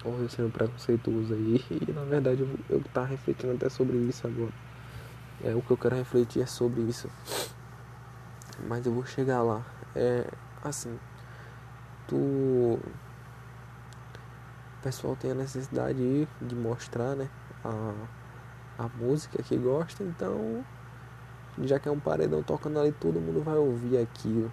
Ou 0.03 0.20
eu 0.20 0.29
sendo 0.29 0.51
preconceituoso 0.51 1.34
aí. 1.34 1.63
E 1.88 1.91
na 1.91 2.03
verdade 2.03 2.41
eu, 2.41 2.60
eu 2.70 2.84
tá 2.94 3.03
refletindo 3.03 3.53
até 3.53 3.70
sobre 3.70 3.98
isso 3.98 4.25
agora. 4.27 4.53
É 5.44 5.56
o 5.56 5.62
que 5.62 5.72
eu 5.72 5.77
quero 5.77 5.96
refletir 5.96 6.41
é 6.41 6.46
sobre 6.46 6.82
isso. 6.82 7.10
Mas 8.68 8.86
eu 8.86 8.94
vou 8.94 9.06
chegar 9.06 9.41
lá. 9.41 9.65
É 9.96 10.25
assim. 10.63 10.98
Tu. 12.08 12.15
O 12.15 12.82
pessoal 14.82 15.15
tem 15.15 15.32
a 15.32 15.36
necessidade 15.36 16.27
de 16.41 16.56
mostrar, 16.56 17.15
né? 17.15 17.29
A 17.63 17.94
a 18.79 18.88
música 18.98 19.43
que 19.43 19.57
gosta, 19.57 20.03
então 20.03 20.63
já 21.62 21.77
que 21.77 21.89
é 21.89 21.91
um 21.91 22.00
paredão 22.00 22.41
tocando 22.41 22.79
ali, 22.79 22.93
todo 22.93 23.19
mundo 23.19 23.43
vai 23.43 23.57
ouvir 23.57 23.98
aquilo. 23.98 24.50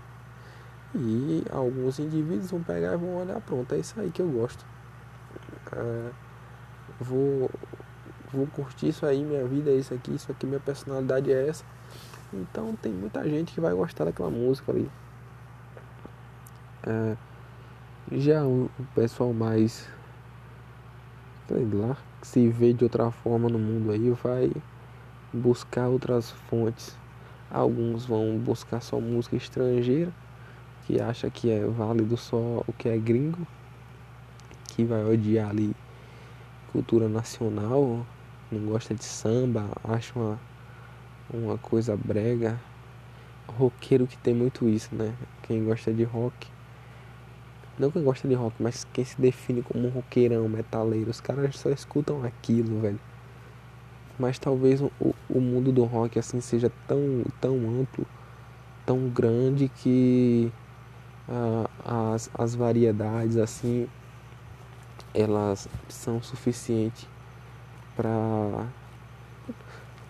E 0.94 1.44
alguns 1.50 1.98
indivíduos 1.98 2.50
vão 2.50 2.62
pegar 2.62 2.94
e 2.94 2.96
vão 2.96 3.16
olhar, 3.16 3.40
pronto, 3.40 3.72
é 3.74 3.78
isso 3.78 3.98
aí 4.00 4.10
que 4.10 4.20
eu 4.20 4.28
gosto. 4.28 4.64
É, 5.72 6.10
vou, 7.00 7.50
vou 8.32 8.46
curtir 8.48 8.88
isso 8.88 9.06
aí, 9.06 9.22
minha 9.22 9.46
vida 9.46 9.70
é 9.70 9.74
isso 9.74 9.94
aqui, 9.94 10.14
isso 10.14 10.32
aqui, 10.32 10.46
minha 10.46 10.60
personalidade 10.60 11.32
é 11.32 11.48
essa. 11.48 11.64
Então 12.32 12.74
tem 12.76 12.92
muita 12.92 13.22
gente 13.28 13.54
que 13.54 13.60
vai 13.60 13.72
gostar 13.72 14.04
daquela 14.04 14.30
música 14.30 14.72
ali. 14.72 14.90
É, 16.84 17.16
já 18.12 18.44
o 18.44 18.68
pessoal 18.94 19.32
mais 19.32 19.88
sei 21.48 21.64
lá, 21.72 21.96
se 22.26 22.48
vê 22.48 22.72
de 22.72 22.82
outra 22.82 23.08
forma 23.12 23.48
no 23.48 23.56
mundo 23.58 23.92
aí, 23.92 24.10
vai 24.10 24.50
buscar 25.32 25.86
outras 25.86 26.32
fontes. 26.32 26.98
Alguns 27.48 28.04
vão 28.04 28.36
buscar 28.36 28.80
só 28.80 29.00
música 29.00 29.36
estrangeira, 29.36 30.12
que 30.84 31.00
acha 31.00 31.30
que 31.30 31.48
é 31.48 31.64
válido 31.64 32.16
só 32.16 32.64
o 32.66 32.72
que 32.76 32.88
é 32.88 32.98
gringo, 32.98 33.46
que 34.70 34.84
vai 34.84 35.04
odiar 35.04 35.50
ali 35.50 35.72
cultura 36.72 37.08
nacional, 37.08 38.04
não 38.50 38.72
gosta 38.72 38.92
de 38.92 39.04
samba, 39.04 39.70
acha 39.84 40.12
uma, 40.18 40.40
uma 41.32 41.56
coisa 41.56 41.96
brega. 41.96 42.60
Roqueiro 43.46 44.04
que 44.04 44.18
tem 44.18 44.34
muito 44.34 44.68
isso, 44.68 44.92
né? 44.92 45.14
Quem 45.44 45.64
gosta 45.64 45.92
de 45.92 46.02
rock 46.02 46.48
não 47.78 47.90
quem 47.90 48.02
gosta 48.02 48.26
de 48.26 48.34
rock, 48.34 48.54
mas 48.58 48.86
quem 48.92 49.04
se 49.04 49.20
define 49.20 49.62
como 49.62 49.86
um 49.86 49.90
roqueirão, 49.90 50.48
metaleiro. 50.48 51.10
Os 51.10 51.20
caras 51.20 51.58
só 51.58 51.70
escutam 51.70 52.24
aquilo, 52.24 52.80
velho. 52.80 53.00
Mas 54.18 54.38
talvez 54.38 54.80
o, 54.80 54.90
o 55.28 55.40
mundo 55.40 55.70
do 55.70 55.84
rock 55.84 56.18
assim 56.18 56.40
seja 56.40 56.72
tão, 56.88 57.22
tão 57.38 57.56
amplo, 57.80 58.06
tão 58.86 59.08
grande 59.08 59.68
que 59.68 60.50
as, 61.84 62.30
as 62.32 62.54
variedades 62.54 63.36
assim 63.36 63.88
elas 65.12 65.68
são 65.88 66.22
suficientes 66.22 67.08
para 67.96 68.66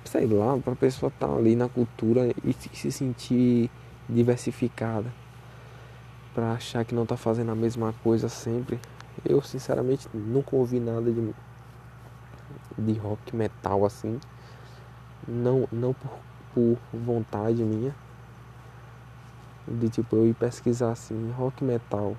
sei 0.05 0.27
lá, 0.27 0.57
para 0.59 0.75
a 0.75 0.77
pessoa 0.77 1.09
estar 1.09 1.27
tá 1.27 1.35
ali 1.35 1.57
na 1.57 1.69
cultura 1.69 2.33
e 2.45 2.53
se 2.53 2.93
sentir 2.93 3.71
diversificada 4.09 5.13
para 6.37 6.53
achar 6.53 6.85
que 6.85 6.95
não 6.95 7.07
tá 7.07 7.17
fazendo 7.17 7.51
a 7.51 7.55
mesma 7.55 7.95
coisa 8.05 8.29
sempre. 8.29 8.79
Eu 9.25 9.41
sinceramente 9.41 10.07
nunca 10.13 10.55
ouvi 10.55 10.79
nada 10.79 11.11
de, 11.11 11.35
de 12.77 12.93
rock 12.99 13.35
metal 13.35 13.87
assim. 13.87 14.21
Não, 15.27 15.67
não 15.73 15.95
por, 15.95 16.11
por 16.55 16.79
vontade 16.93 17.65
minha. 17.65 17.97
De 19.67 19.89
tipo 19.89 20.15
eu 20.15 20.27
ir 20.27 20.35
pesquisar 20.35 20.93
assim, 20.93 21.33
rock 21.39 21.65
metal 21.65 22.15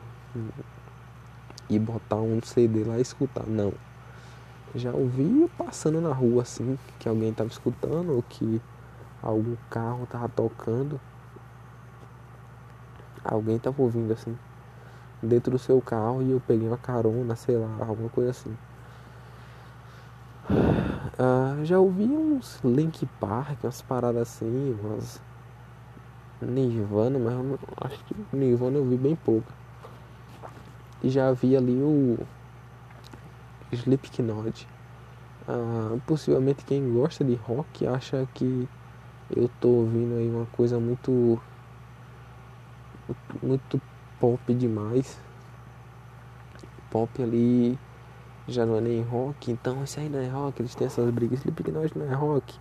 e 1.69 1.77
botar 1.77 2.15
um 2.15 2.41
CD 2.41 2.83
lá 2.83 2.97
e 2.97 3.03
escutar. 3.03 3.45
Não. 3.45 3.71
Já 4.73 4.91
ouvi 4.93 5.47
passando 5.55 6.01
na 6.01 6.11
rua 6.11 6.41
assim, 6.41 6.75
que 6.97 7.07
alguém 7.07 7.31
tava 7.31 7.51
escutando 7.51 8.15
ou 8.15 8.23
que 8.23 8.59
algum 9.21 9.55
carro 9.69 10.07
tava 10.07 10.27
tocando 10.27 10.99
alguém 13.23 13.59
tava 13.59 13.81
ouvindo 13.81 14.11
assim 14.13 14.37
dentro 15.21 15.51
do 15.51 15.59
seu 15.59 15.81
carro 15.81 16.21
e 16.21 16.31
eu 16.31 16.41
peguei 16.45 16.67
uma 16.67 16.77
carona, 16.77 17.35
sei 17.35 17.57
lá, 17.57 17.69
alguma 17.79 18.09
coisa 18.09 18.31
assim. 18.31 18.55
Uh, 20.49 21.65
já 21.65 21.79
ouvi 21.79 22.03
uns 22.03 22.59
Link 22.63 23.05
Park, 23.19 23.63
umas 23.63 23.81
paradas 23.81 24.21
assim, 24.21 24.77
umas 24.81 25.19
Nirvana, 26.41 27.17
mas 27.17 27.33
eu 27.33 27.59
acho 27.81 28.03
que 28.05 28.15
Nirvana 28.31 28.77
eu 28.77 28.85
vi 28.85 28.97
bem 28.97 29.15
pouco. 29.15 29.51
E 31.03 31.09
já 31.09 31.31
vi 31.31 31.57
ali 31.57 31.81
o 31.81 32.17
Slipknot. 33.71 34.67
Uh, 35.47 35.99
possivelmente 36.05 36.65
quem 36.65 36.93
gosta 36.93 37.23
de 37.23 37.35
rock 37.35 37.87
acha 37.87 38.27
que 38.33 38.67
eu 39.35 39.49
tô 39.59 39.69
ouvindo 39.69 40.17
aí 40.17 40.29
uma 40.29 40.45
coisa 40.47 40.79
muito 40.79 41.41
muito 43.47 43.81
pop 44.19 44.53
demais. 44.53 45.19
Pop 46.91 47.21
ali 47.21 47.77
já 48.47 48.65
não 48.65 48.77
é 48.77 48.81
nem 48.81 49.01
rock, 49.01 49.51
então 49.51 49.83
isso 49.83 49.99
aí 49.99 50.09
não 50.09 50.19
é 50.19 50.27
rock, 50.27 50.61
eles 50.61 50.73
têm 50.73 50.87
essas 50.87 51.09
brigas, 51.09 51.39
Slipknot 51.39 51.97
não 51.97 52.05
é 52.05 52.13
rock, 52.13 52.57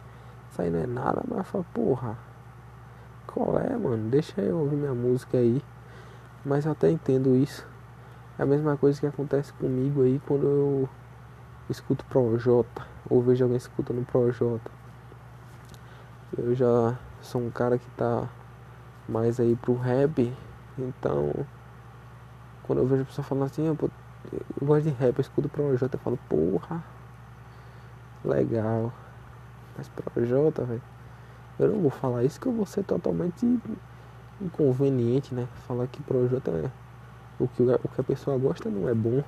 isso 0.50 0.62
aí 0.62 0.69
não 0.69 0.81
é 0.81 0.87
nada, 0.87 1.23
mas 1.28 1.47
fala, 1.47 1.64
porra, 1.73 2.19
qual 3.26 3.59
é, 3.59 3.76
mano? 3.76 4.09
Deixa 4.09 4.40
eu 4.40 4.59
ouvir 4.59 4.76
minha 4.76 4.95
música 4.95 5.37
aí. 5.37 5.62
Mas 6.43 6.64
eu 6.64 6.73
até 6.73 6.90
entendo 6.90 7.37
isso. 7.37 7.66
É 8.38 8.43
a 8.45 8.47
mesma 8.47 8.78
coisa 8.78 8.99
que 8.99 9.07
acontece 9.07 9.52
comigo 9.52 10.02
aí 10.02 10.19
quando 10.26 10.47
eu 10.47 10.88
escuto 11.69 12.02
Projota, 12.07 12.87
ou 13.11 13.21
vejo 13.21 13.45
alguém 13.45 13.59
escutando 13.59 14.07
Projota. 14.07 14.71
Eu 16.38 16.55
já 16.55 16.97
sou 17.21 17.43
um 17.43 17.50
cara 17.50 17.76
que 17.76 17.90
tá 17.90 18.26
mais 19.07 19.38
aí 19.38 19.55
pro 19.55 19.76
rap, 19.76 20.33
então 20.78 21.33
quando 22.66 22.80
eu 22.80 22.87
vejo 22.87 23.02
a 23.02 23.06
pessoa 23.06 23.25
falando 23.25 23.45
assim, 23.45 23.66
eu, 23.66 23.78
eu 24.33 24.66
gosto 24.66 24.83
de 24.85 24.90
rap, 24.90 25.16
eu 25.16 25.23
escuto 25.23 25.49
Projota, 25.49 25.97
eu 25.97 26.00
falo, 26.00 26.18
porra, 26.28 26.83
legal. 28.25 28.92
Mas 29.76 29.88
Projota, 29.88 30.64
velho, 30.64 30.83
eu 31.59 31.68
não 31.68 31.80
vou 31.80 31.90
falar 31.90 32.25
isso 32.25 32.40
que 32.40 32.47
eu 32.47 32.52
vou 32.52 32.66
ser 32.66 32.83
totalmente 32.83 33.47
inconveniente, 34.40 35.33
né? 35.33 35.49
Falar 35.66 35.87
que 35.87 36.02
Projota 36.02 36.50
é 36.50 36.71
o 37.38 37.47
que, 37.47 37.62
o 37.62 37.88
que 37.88 38.00
a 38.00 38.04
pessoa 38.04 38.37
gosta 38.37 38.68
não 38.68 38.88
é 38.88 38.95
bom. 38.95 39.23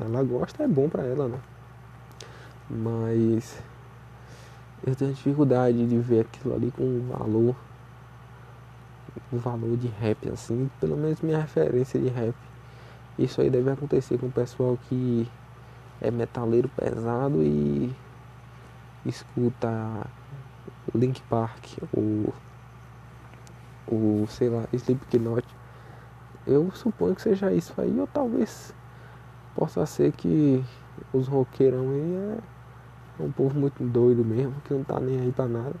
Ela 0.00 0.22
gosta, 0.22 0.62
é 0.62 0.68
bom 0.68 0.88
pra 0.88 1.02
ela, 1.02 1.28
né? 1.28 1.40
Mas 2.70 3.60
eu 4.86 4.94
tenho 4.94 5.12
dificuldade 5.12 5.86
de 5.86 5.98
ver 5.98 6.20
aquilo 6.20 6.54
ali 6.54 6.70
com 6.70 7.08
valor. 7.08 7.56
O 9.32 9.36
valor 9.36 9.76
de 9.76 9.88
rap, 9.88 10.28
assim, 10.30 10.70
pelo 10.80 10.96
menos 10.96 11.20
minha 11.20 11.38
referência 11.38 12.00
de 12.00 12.08
rap. 12.08 12.34
Isso 13.18 13.40
aí 13.40 13.50
deve 13.50 13.70
acontecer 13.70 14.18
com 14.18 14.26
o 14.26 14.32
pessoal 14.32 14.78
que 14.88 15.28
é 16.00 16.10
metaleiro 16.10 16.68
pesado 16.68 17.42
e 17.42 17.92
escuta 19.04 20.06
Link 20.94 21.20
Park 21.22 21.78
ou, 21.92 22.32
ou 23.86 24.26
sei 24.28 24.48
lá, 24.48 24.64
Slipknot. 24.72 25.46
Eu 26.46 26.70
suponho 26.72 27.14
que 27.14 27.22
seja 27.22 27.52
isso 27.52 27.74
aí, 27.78 27.98
ou 27.98 28.06
talvez 28.06 28.74
possa 29.54 29.84
ser 29.84 30.12
que 30.12 30.64
os 31.12 31.26
roqueirão 31.26 31.90
aí 31.90 32.38
é 33.18 33.22
um 33.22 33.30
povo 33.32 33.58
muito 33.58 33.82
doido 33.82 34.24
mesmo, 34.24 34.54
que 34.64 34.72
não 34.72 34.84
tá 34.84 35.00
nem 35.00 35.20
aí 35.20 35.32
pra 35.32 35.46
nada. 35.46 35.74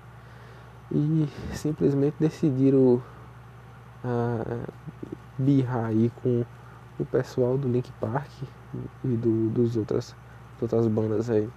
E 0.90 1.28
simplesmente 1.54 2.16
decidiram 2.18 3.02
birrar 5.38 5.86
aí 5.86 6.10
com 6.22 6.44
o 6.98 7.04
pessoal 7.04 7.56
do 7.56 7.68
Link 7.68 7.90
Park 8.00 8.30
e 9.04 9.08
do, 9.08 9.48
dos 9.50 9.76
outras, 9.76 10.14
outras 10.60 10.86
bandas 10.88 11.30
aí. 11.30 11.48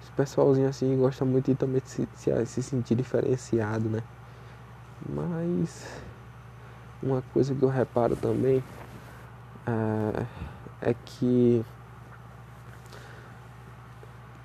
Esse 0.00 0.12
pessoalzinho 0.16 0.68
assim 0.68 0.96
gosta 0.96 1.24
muito 1.24 1.50
de 1.50 1.56
também 1.56 1.82
se, 1.84 2.08
se, 2.14 2.46
se 2.46 2.62
sentir 2.62 2.94
diferenciado, 2.94 3.88
né? 3.88 4.02
Mas 5.08 5.86
uma 7.02 7.22
coisa 7.32 7.54
que 7.54 7.64
eu 7.64 7.68
reparo 7.68 8.16
também 8.16 8.62
é, 9.66 10.90
é 10.90 10.94
que 10.94 11.64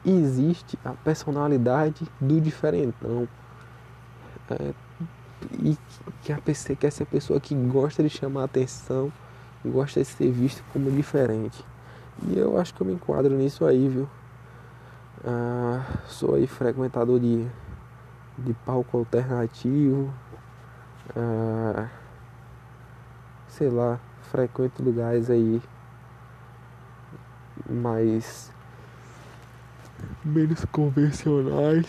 existe 0.06 0.78
a 0.84 0.94
personalidade 0.94 2.08
do 2.20 2.42
diferentão. 2.42 3.28
É, 4.50 4.74
e 5.60 5.78
que 6.24 6.32
a 6.32 6.38
pessoa 6.38 6.76
que 6.76 6.86
essa 6.88 7.06
pessoa 7.06 7.40
que 7.40 7.56
gosta 7.56 8.04
de 8.04 8.10
chamar 8.10 8.46
atenção, 8.46 9.12
gosta 9.66 10.00
de 10.00 10.06
ser 10.06 10.32
visto 10.32 10.64
como 10.74 10.92
diferente. 10.92 11.64
E 12.28 12.38
eu 12.38 12.60
acho 12.60 12.74
que 12.74 12.82
eu 12.82 12.88
me 12.88 12.94
enquadro 12.94 13.36
nisso 13.36 13.66
aí, 13.66 13.88
viu? 13.88 14.08
Ah, 15.26 15.84
sou 16.08 16.36
aí 16.36 16.48
frequentador 16.48 17.20
de, 17.20 17.48
de 18.38 18.54
palco 18.66 18.98
alternativo. 18.98 20.14
Ah, 21.16 21.88
sei 23.48 23.70
lá, 23.70 24.00
frequento 24.32 24.84
lugares 24.84 25.30
aí 25.30 25.62
mais 27.70 28.52
menos 30.24 30.66
convencionais. 30.66 31.86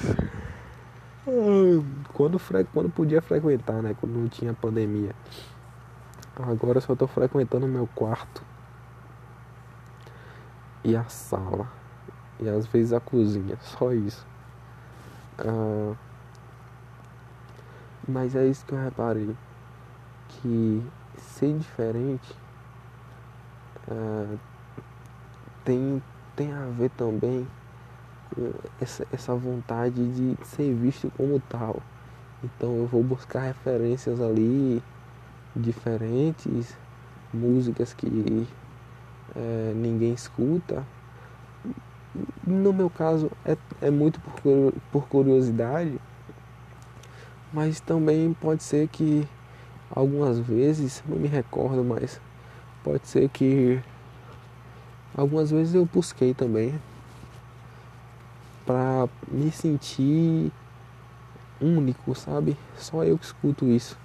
Quando, 2.15 2.39
fre... 2.39 2.65
quando 2.65 2.89
podia 2.91 3.21
frequentar, 3.21 3.83
né? 3.83 3.95
Quando 4.01 4.13
não 4.13 4.29
tinha 4.29 4.55
pandemia. 4.55 5.15
Agora 6.37 6.79
eu 6.79 6.83
só 6.83 6.95
tô 6.95 7.07
frequentando 7.07 7.67
o 7.67 7.69
meu 7.69 7.89
quarto. 7.95 8.43
E 10.83 10.97
a 10.97 11.05
sala. 11.05 11.69
E 12.41 12.49
às 12.49 12.67
vezes 12.67 12.93
a 12.93 13.01
cozinha. 13.01 13.57
Só 13.61 13.93
isso. 13.93 14.27
Ah, 15.39 15.95
mas 18.07 18.35
é 18.35 18.47
isso 18.47 18.65
que 18.65 18.73
eu 18.73 18.83
reparei. 18.83 19.35
Que 20.29 20.83
ser 21.19 21.57
diferente 21.59 22.37
ah, 23.91 24.37
tem, 25.65 26.03
tem 26.37 26.53
a 26.53 26.67
ver 26.67 26.91
também 26.91 27.47
essa, 28.81 29.07
essa 29.13 29.35
vontade 29.35 30.07
de 30.13 30.47
ser 30.47 30.75
visto 30.75 31.11
como 31.17 31.41
tal. 31.41 31.83
Então 32.45 32.77
eu 32.77 32.87
vou 32.87 33.03
buscar 33.03 33.41
referências 33.41 34.21
ali 34.21 34.83
diferentes, 35.57 36.77
músicas 37.33 37.95
que 37.95 38.47
é, 39.35 39.73
ninguém 39.75 40.13
escuta. 40.13 40.85
No 42.47 42.73
meu 42.73 42.91
caso 42.91 43.31
é, 43.45 43.57
é 43.81 43.91
muito 43.91 44.21
por, 44.21 44.75
por 44.93 45.09
curiosidade, 45.09 45.99
mas 47.53 47.81
também 47.81 48.35
pode 48.35 48.63
ser 48.63 48.89
que 48.89 49.27
algumas 49.91 50.39
vezes, 50.39 51.03
não 51.09 51.17
me 51.17 51.29
recordo, 51.29 51.83
mas 51.83 52.21
pode 52.83 53.07
ser 53.09 53.29
que 53.31 53.81
algumas 55.17 55.51
vezes 55.51 55.75
eu 55.75 55.87
busquei 55.87 56.35
também 56.35 56.79
para 58.67 59.09
me 59.29 59.51
sentir 59.51 60.53
único, 61.65 62.15
sabe? 62.15 62.57
Só 62.77 63.05
eu 63.05 63.19
que 63.19 63.25
escuto 63.25 63.67
isso. 63.67 63.97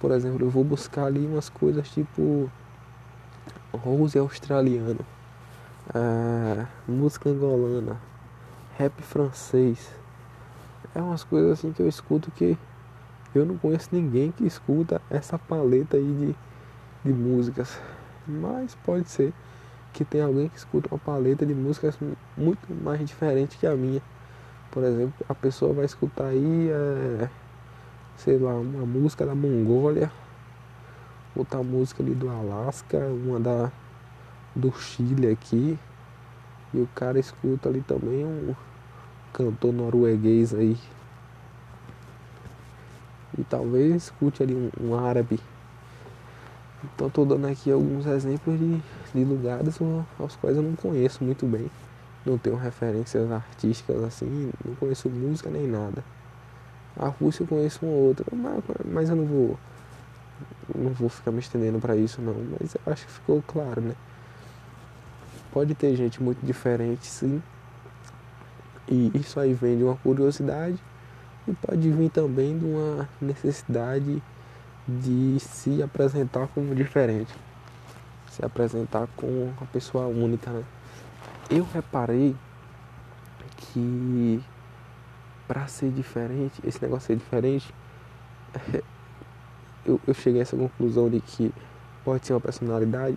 Por 0.00 0.10
exemplo, 0.10 0.44
eu 0.44 0.50
vou 0.50 0.62
buscar 0.62 1.06
ali 1.06 1.26
umas 1.26 1.48
coisas 1.48 1.88
tipo 1.88 2.50
Rose 3.72 4.18
australiano, 4.18 5.00
música 6.86 7.28
angolana, 7.28 8.00
rap 8.78 9.02
francês. 9.02 9.90
É 10.94 11.00
umas 11.00 11.24
coisas 11.24 11.52
assim 11.52 11.72
que 11.72 11.82
eu 11.82 11.88
escuto 11.88 12.30
que 12.30 12.56
eu 13.34 13.44
não 13.44 13.58
conheço 13.58 13.88
ninguém 13.90 14.30
que 14.30 14.46
escuta 14.46 15.02
essa 15.10 15.38
paleta 15.38 15.96
aí 15.96 16.36
de, 17.04 17.10
de 17.10 17.12
músicas. 17.12 17.78
Mas 18.26 18.74
pode 18.76 19.08
ser 19.08 19.32
que 19.92 20.04
tem 20.04 20.22
alguém 20.22 20.48
que 20.48 20.56
escuta 20.56 20.88
uma 20.90 20.98
paleta 20.98 21.44
de 21.44 21.54
músicas 21.54 21.98
muito 22.36 22.72
mais 22.82 23.00
diferente 23.06 23.58
que 23.58 23.66
a 23.66 23.74
minha. 23.74 24.00
Por 24.74 24.84
exemplo, 24.84 25.24
a 25.28 25.34
pessoa 25.34 25.72
vai 25.72 25.86
escutar 25.86 26.26
aí, 26.26 26.68
é, 26.68 27.30
sei 28.16 28.36
lá, 28.36 28.54
uma 28.54 28.84
música 28.84 29.24
da 29.24 29.34
Mongólia, 29.34 30.12
outra 31.34 31.62
música 31.62 32.02
ali 32.02 32.14
do 32.14 32.28
Alasca, 32.28 32.98
uma 32.98 33.40
da 33.40 33.72
do 34.54 34.70
Chile 34.72 35.30
aqui, 35.30 35.78
e 36.74 36.78
o 36.78 36.88
cara 36.94 37.18
escuta 37.18 37.70
ali 37.70 37.80
também 37.80 38.26
um 38.26 38.54
cantor 39.32 39.72
norueguês 39.72 40.52
aí. 40.52 40.76
E 43.38 43.44
talvez 43.44 43.94
escute 43.94 44.42
ali 44.42 44.54
um, 44.54 44.70
um 44.80 44.94
árabe 44.94 45.40
então 46.92 47.06
estou 47.06 47.24
dando 47.24 47.46
aqui 47.46 47.70
alguns 47.70 48.04
exemplos 48.06 48.58
de, 48.58 48.82
de 49.14 49.24
lugares 49.24 49.78
aos 50.18 50.36
quais 50.36 50.56
eu 50.56 50.62
não 50.62 50.76
conheço 50.76 51.24
muito 51.24 51.46
bem. 51.46 51.70
Não 52.24 52.38
tenho 52.38 52.56
referências 52.56 53.30
artísticas 53.30 54.02
assim, 54.02 54.50
não 54.64 54.74
conheço 54.76 55.10
música 55.10 55.50
nem 55.50 55.66
nada. 55.66 56.02
A 56.96 57.08
Rússia 57.08 57.42
eu 57.42 57.46
conheço 57.46 57.84
uma 57.84 57.92
ou 57.92 58.08
outra, 58.08 58.24
mas, 58.32 58.64
mas 58.84 59.10
eu 59.10 59.16
não 59.16 59.26
vou. 59.26 59.58
Não 60.74 60.90
vou 60.92 61.08
ficar 61.08 61.32
me 61.32 61.40
estendendo 61.40 61.78
para 61.78 61.96
isso 61.96 62.22
não. 62.22 62.34
Mas 62.58 62.74
eu 62.74 62.92
acho 62.92 63.06
que 63.06 63.12
ficou 63.12 63.42
claro, 63.46 63.80
né? 63.80 63.94
Pode 65.52 65.74
ter 65.74 65.94
gente 65.96 66.22
muito 66.22 66.44
diferente 66.44 67.06
sim. 67.06 67.42
E 68.88 69.10
isso 69.14 69.38
aí 69.40 69.52
vem 69.52 69.76
de 69.76 69.84
uma 69.84 69.96
curiosidade 69.96 70.78
e 71.46 71.52
pode 71.52 71.90
vir 71.90 72.10
também 72.10 72.58
de 72.58 72.64
uma 72.64 73.08
necessidade 73.20 74.22
de 74.86 75.38
se 75.40 75.82
apresentar 75.82 76.46
como 76.48 76.74
diferente, 76.74 77.34
se 78.30 78.44
apresentar 78.44 79.08
como 79.16 79.54
uma 79.58 79.66
pessoa 79.72 80.06
única, 80.06 80.50
né? 80.50 80.64
Eu 81.50 81.66
reparei 81.72 82.34
que 83.56 84.42
para 85.46 85.66
ser 85.66 85.90
diferente, 85.90 86.60
esse 86.64 86.80
negócio 86.82 87.08
ser 87.08 87.16
diferente, 87.16 87.72
eu, 89.84 90.00
eu 90.06 90.14
cheguei 90.14 90.40
a 90.40 90.42
essa 90.42 90.56
conclusão 90.56 91.10
de 91.10 91.20
que 91.20 91.52
pode 92.04 92.26
ser 92.26 92.32
uma 92.32 92.40
personalidade 92.40 93.16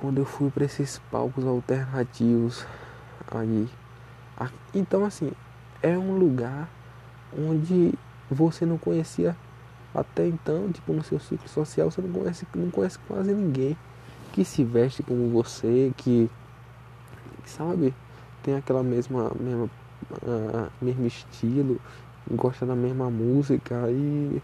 quando 0.00 0.18
eu 0.18 0.24
fui 0.24 0.50
para 0.50 0.64
esses 0.64 0.98
palcos 1.10 1.44
alternativos 1.46 2.66
aí. 3.30 3.68
Então 4.74 5.04
assim, 5.04 5.32
é 5.82 5.96
um 5.96 6.18
lugar 6.18 6.68
onde 7.36 7.94
você 8.30 8.66
não 8.66 8.76
conhecia 8.76 9.36
até 9.94 10.26
então, 10.26 10.70
tipo 10.72 10.92
no 10.92 11.02
seu 11.02 11.20
ciclo 11.20 11.48
social, 11.48 11.90
você 11.90 12.00
não 12.00 12.10
conhece, 12.10 12.46
não 12.54 12.70
conhece 12.70 12.98
quase 13.06 13.32
ninguém 13.32 13.76
que 14.32 14.44
se 14.44 14.64
veste 14.64 15.02
como 15.02 15.28
você, 15.28 15.92
que 15.96 16.30
sabe, 17.52 17.94
tem 18.42 18.54
aquela 18.56 18.82
mesma, 18.82 19.30
mesma 19.38 19.70
uh, 20.22 20.70
mesmo 20.80 21.06
estilo, 21.06 21.80
gosta 22.30 22.66
da 22.66 22.74
mesma 22.74 23.10
música 23.10 23.90
e 23.90 24.42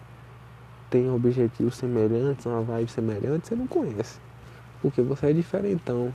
tem 0.91 1.11
objetivos 1.11 1.77
semelhantes, 1.77 2.47
uma 2.47 2.63
vibe 2.63 2.91
semelhante, 2.91 3.49
você 3.49 3.55
não 3.55 3.67
conhece. 3.67 4.19
Porque 4.81 5.03
você 5.03 5.27
é 5.27 5.33
diferentão. 5.33 6.13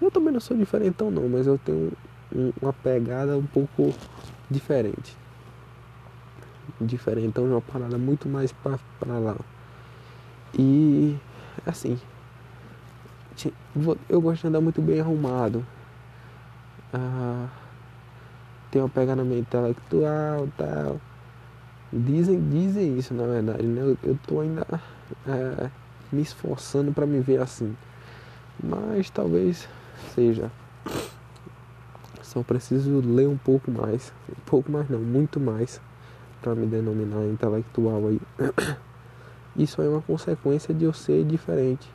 Eu 0.00 0.10
também 0.10 0.32
não 0.32 0.40
sou 0.40 0.56
diferentão 0.56 1.10
não, 1.10 1.28
mas 1.28 1.46
eu 1.46 1.58
tenho 1.58 1.92
um, 2.34 2.52
uma 2.60 2.72
pegada 2.72 3.36
um 3.36 3.46
pouco 3.46 3.94
diferente. 4.50 5.16
Diferentão 6.80 7.44
de 7.44 7.50
uma 7.52 7.60
parada 7.60 7.98
muito 7.98 8.28
mais 8.28 8.52
pra, 8.52 8.78
pra 9.00 9.18
lá. 9.18 9.36
E 10.56 11.16
assim, 11.66 11.98
eu 14.08 14.20
gosto 14.20 14.42
de 14.42 14.48
andar 14.48 14.60
muito 14.60 14.82
bem 14.82 15.00
arrumado. 15.00 15.64
Ah, 16.92 17.48
tem 18.70 18.80
uma 18.80 18.88
pegada 18.88 19.22
meio 19.24 19.40
intelectual 19.40 20.48
tal. 20.56 21.00
Dizem, 21.92 22.48
dizem 22.48 22.98
isso 22.98 23.14
na 23.14 23.26
verdade, 23.26 23.62
né? 23.62 23.82
Eu, 23.82 23.98
eu 24.02 24.18
tô 24.26 24.40
ainda 24.40 24.66
é, 25.26 25.70
me 26.12 26.22
esforçando 26.22 26.92
para 26.92 27.06
me 27.06 27.20
ver 27.20 27.40
assim. 27.40 27.76
Mas 28.62 29.10
talvez 29.10 29.68
seja. 30.14 30.50
Só 32.22 32.42
preciso 32.42 33.00
ler 33.00 33.28
um 33.28 33.38
pouco 33.38 33.70
mais. 33.70 34.12
Um 34.28 34.40
pouco 34.44 34.70
mais 34.70 34.88
não, 34.88 34.98
muito 34.98 35.40
mais 35.40 35.80
para 36.42 36.54
me 36.54 36.66
denominar 36.66 37.24
intelectual 37.24 38.08
aí. 38.08 38.20
Isso 39.56 39.80
é 39.82 39.88
uma 39.88 40.02
consequência 40.02 40.72
de 40.74 40.84
eu 40.84 40.92
ser 40.92 41.24
diferente. 41.24 41.90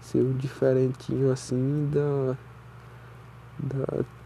Ser 0.00 0.24
diferentinho 0.34 1.30
assim 1.30 1.88
da 1.92 2.36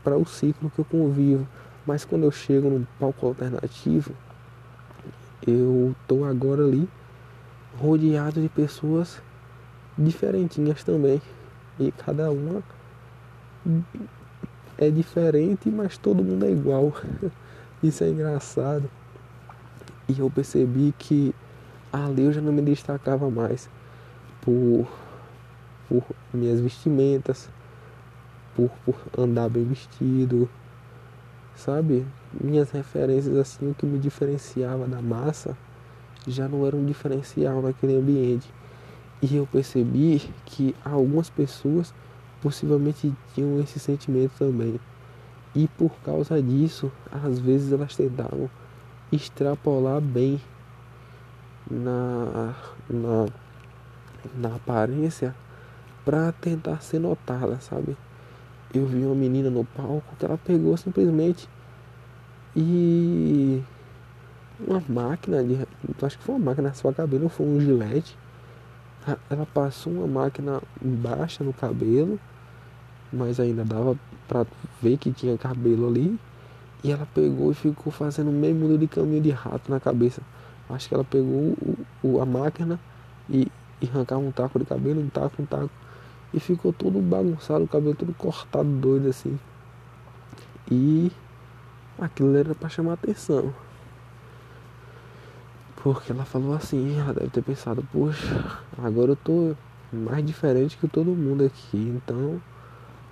para 0.03 0.17
o 0.17 0.25
ciclo 0.25 0.71
que 0.71 0.79
eu 0.79 0.85
convivo. 0.85 1.47
Mas 1.87 2.05
quando 2.05 2.25
eu 2.25 2.33
chego 2.33 2.69
num 2.69 2.87
palco 2.99 3.27
alternativo, 3.27 4.13
eu 5.47 5.95
tô 6.09 6.25
agora 6.25 6.65
ali 6.65 6.89
rodeado 7.79 8.41
de 8.41 8.49
pessoas 8.49 9.21
diferentinhas 9.97 10.83
também. 10.83 11.21
E 11.79 11.93
cada 11.93 12.31
uma 12.31 12.63
é 14.79 14.91
diferente, 14.91 15.71
mas 15.71 15.97
todo 15.97 16.25
mundo 16.25 16.45
é 16.45 16.51
igual. 16.51 16.93
Isso 17.83 18.03
é 18.03 18.09
engraçado. 18.09 18.91
E 20.09 20.19
eu 20.19 20.31
percebi 20.31 20.95
que 20.99 21.35
ali 21.93 22.25
eu 22.25 22.33
já 22.33 22.41
não 22.41 22.53
me 22.53 22.63
destacava 22.63 23.31
mais 23.31 23.69
por, 24.41 24.87
por 25.89 26.05
minhas 26.33 26.61
vestimentas, 26.61 27.49
por, 28.57 28.71
por 28.85 28.97
andar 29.17 29.51
bem 29.51 29.65
vestido, 29.65 30.49
sabe? 31.55 32.07
Minhas 32.33 32.71
referências, 32.71 33.37
assim, 33.37 33.71
o 33.71 33.75
que 33.75 33.85
me 33.85 33.99
diferenciava 33.99 34.87
da 34.87 35.03
massa 35.03 35.57
já 36.27 36.49
não 36.49 36.67
era 36.67 36.75
um 36.75 36.85
diferencial 36.85 37.63
naquele 37.63 37.97
ambiente. 37.97 38.51
E 39.23 39.37
eu 39.37 39.47
percebi 39.47 40.23
que 40.45 40.75
algumas 40.85 41.31
pessoas 41.31 41.95
possivelmente 42.43 43.13
tinham 43.35 43.61
esse 43.61 43.79
sentimento 43.79 44.33
também. 44.39 44.81
E 45.55 45.69
por 45.69 45.93
causa 46.05 46.43
disso, 46.43 46.91
às 47.11 47.39
vezes 47.39 47.73
elas 47.73 47.95
tentavam 47.95 48.51
extrapolar 49.13 50.01
bem 50.01 50.41
na, 51.71 52.55
na, 52.89 53.27
na 54.37 54.57
aparência 54.57 55.35
para 56.05 56.31
tentar 56.33 56.83
ser 56.83 56.99
notada, 56.99 57.59
sabe? 57.61 57.97
Eu 58.75 58.87
vi 58.87 59.05
uma 59.05 59.15
menina 59.15 59.51
no 59.51 59.65
palco 59.65 60.17
que 60.19 60.25
ela 60.25 60.39
pegou 60.39 60.77
simplesmente 60.77 61.49
e 62.55 63.63
uma 64.59 64.83
máquina 64.89 65.43
de. 65.45 65.59
Acho 66.03 66.19
que 66.19 66.25
foi 66.25 66.35
uma 66.35 66.47
máquina 66.47 66.69
na 66.69 66.75
sua 66.75 66.93
cabelo, 66.93 67.25
ou 67.25 67.29
foi 67.29 67.47
um 67.47 67.61
gilete. 67.61 68.17
Ela 69.31 69.47
passou 69.47 69.93
uma 69.93 70.07
máquina 70.07 70.61
baixa 70.81 71.45
no 71.45 71.53
cabelo, 71.53 72.19
mas 73.13 73.39
ainda 73.39 73.65
dava 73.65 73.97
pra 74.27 74.45
ver 74.83 74.97
que 74.97 75.13
tinha 75.13 75.37
cabelo 75.39 75.89
ali. 75.89 76.19
E 76.83 76.91
ela 76.91 77.07
pegou 77.15 77.51
e 77.51 77.55
ficou 77.55 77.93
fazendo 77.93 78.31
meio 78.31 78.55
mundo 78.55 78.79
de 78.79 78.87
caminho 78.87 79.21
de 79.21 79.31
rato 79.31 79.71
na 79.71 79.79
cabeça. 79.79 80.23
Acho 80.69 80.89
que 80.89 80.95
ela 80.95 81.05
pegou 81.05 81.55
o, 81.61 81.87
o, 82.03 82.21
a 82.21 82.27
máquina 82.27 82.79
e, 83.29 83.49
e 83.81 83.89
arrancava 83.89 84.21
um 84.21 84.33
taco 84.33 84.59
de 84.59 84.65
cabelo, 84.65 85.01
um 85.01 85.09
taco, 85.09 85.41
um 85.41 85.47
taco. 85.47 85.71
E 86.37 86.41
ficou 86.41 86.71
todo 86.71 87.01
bagunçado, 87.01 87.65
o 87.65 87.69
cabelo 87.69 87.95
todo 87.95 88.13
cortado, 88.13 88.69
doido 88.69 89.09
assim. 89.09 89.39
E 90.71 91.11
aquilo 91.99 92.37
era 92.37 92.55
para 92.55 92.69
chamar 92.69 92.93
atenção. 92.93 93.55
Porque 95.77 96.13
ela 96.13 96.27
falou 96.27 96.55
assim, 96.55 96.99
ela 96.99 97.15
deve 97.15 97.31
ter 97.31 97.43
pensado, 97.43 97.83
poxa, 97.91 98.61
agora 98.77 99.13
eu 99.13 99.17
tô 99.17 99.55
mais 99.91 100.27
diferente 100.27 100.77
que 100.77 100.87
todo 100.89 101.07
mundo 101.07 101.45
aqui, 101.45 101.79
então 101.79 102.43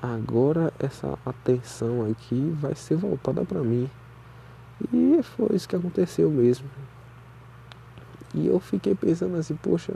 agora 0.02 0.72
essa 0.78 1.18
atenção 1.24 2.10
aqui 2.10 2.54
vai 2.60 2.74
ser 2.74 2.96
voltada 2.96 3.44
para 3.44 3.60
mim. 3.60 3.88
E 4.92 5.22
foi 5.22 5.56
isso 5.56 5.68
que 5.68 5.76
aconteceu 5.76 6.28
mesmo. 6.28 6.68
E 8.34 8.48
eu 8.48 8.58
fiquei 8.60 8.94
pensando 8.94 9.36
assim, 9.36 9.54
poxa, 9.54 9.94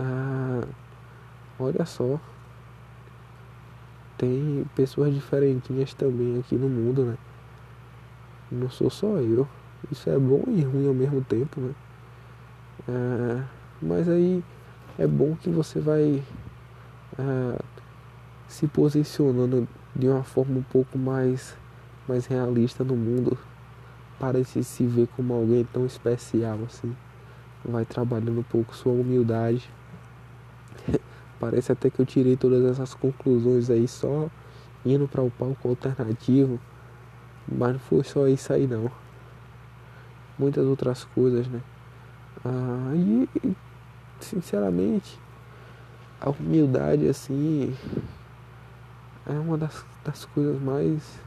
ah, 0.00 0.62
Olha 1.58 1.84
só. 1.84 2.20
Tem 4.16 4.64
pessoas 4.74 5.14
diferentinhas 5.14 5.92
também 5.94 6.38
aqui 6.38 6.56
no 6.56 6.68
mundo, 6.68 7.04
né? 7.04 7.16
Não 8.50 8.70
sou 8.70 8.90
só 8.90 9.18
eu. 9.18 9.46
Isso 9.90 10.08
é 10.10 10.18
bom 10.18 10.42
e 10.48 10.62
ruim 10.62 10.88
ao 10.88 10.94
mesmo 10.94 11.22
tempo, 11.22 11.60
né? 11.60 11.74
É, 12.88 13.44
mas 13.82 14.08
aí 14.08 14.42
é 14.98 15.06
bom 15.06 15.36
que 15.36 15.50
você 15.50 15.80
vai 15.80 16.22
é, 17.18 17.58
se 18.48 18.66
posicionando 18.66 19.68
de 19.94 20.08
uma 20.08 20.22
forma 20.22 20.58
um 20.58 20.62
pouco 20.62 20.96
mais, 20.96 21.56
mais 22.08 22.26
realista 22.26 22.82
no 22.82 22.96
mundo. 22.96 23.38
Parece 24.18 24.64
se 24.64 24.86
ver 24.86 25.08
como 25.14 25.34
alguém 25.34 25.64
tão 25.64 25.86
especial 25.86 26.58
assim. 26.66 26.96
Vai 27.64 27.84
trabalhando 27.84 28.40
um 28.40 28.44
pouco 28.44 28.74
sua 28.74 28.92
humildade 28.92 29.68
Parece 31.40 31.72
até 31.72 31.88
que 31.90 32.00
eu 32.00 32.06
tirei 32.06 32.36
todas 32.36 32.64
essas 32.64 32.94
conclusões 32.94 33.70
aí 33.70 33.86
só 33.86 34.28
indo 34.84 35.06
para 35.06 35.22
o 35.22 35.30
palco 35.30 35.68
alternativo. 35.68 36.58
Mas 37.50 37.72
não 37.72 37.78
foi 37.78 38.04
só 38.04 38.26
isso 38.26 38.52
aí 38.52 38.66
não. 38.66 38.90
Muitas 40.38 40.66
outras 40.66 41.04
coisas, 41.04 41.46
né? 41.48 41.60
Ah, 42.44 42.92
e 42.94 43.28
sinceramente 44.20 45.18
a 46.20 46.30
humildade 46.30 47.08
assim 47.08 47.74
é 49.26 49.32
uma 49.32 49.56
das, 49.56 49.84
das 50.04 50.24
coisas 50.24 50.60
mais 50.60 51.20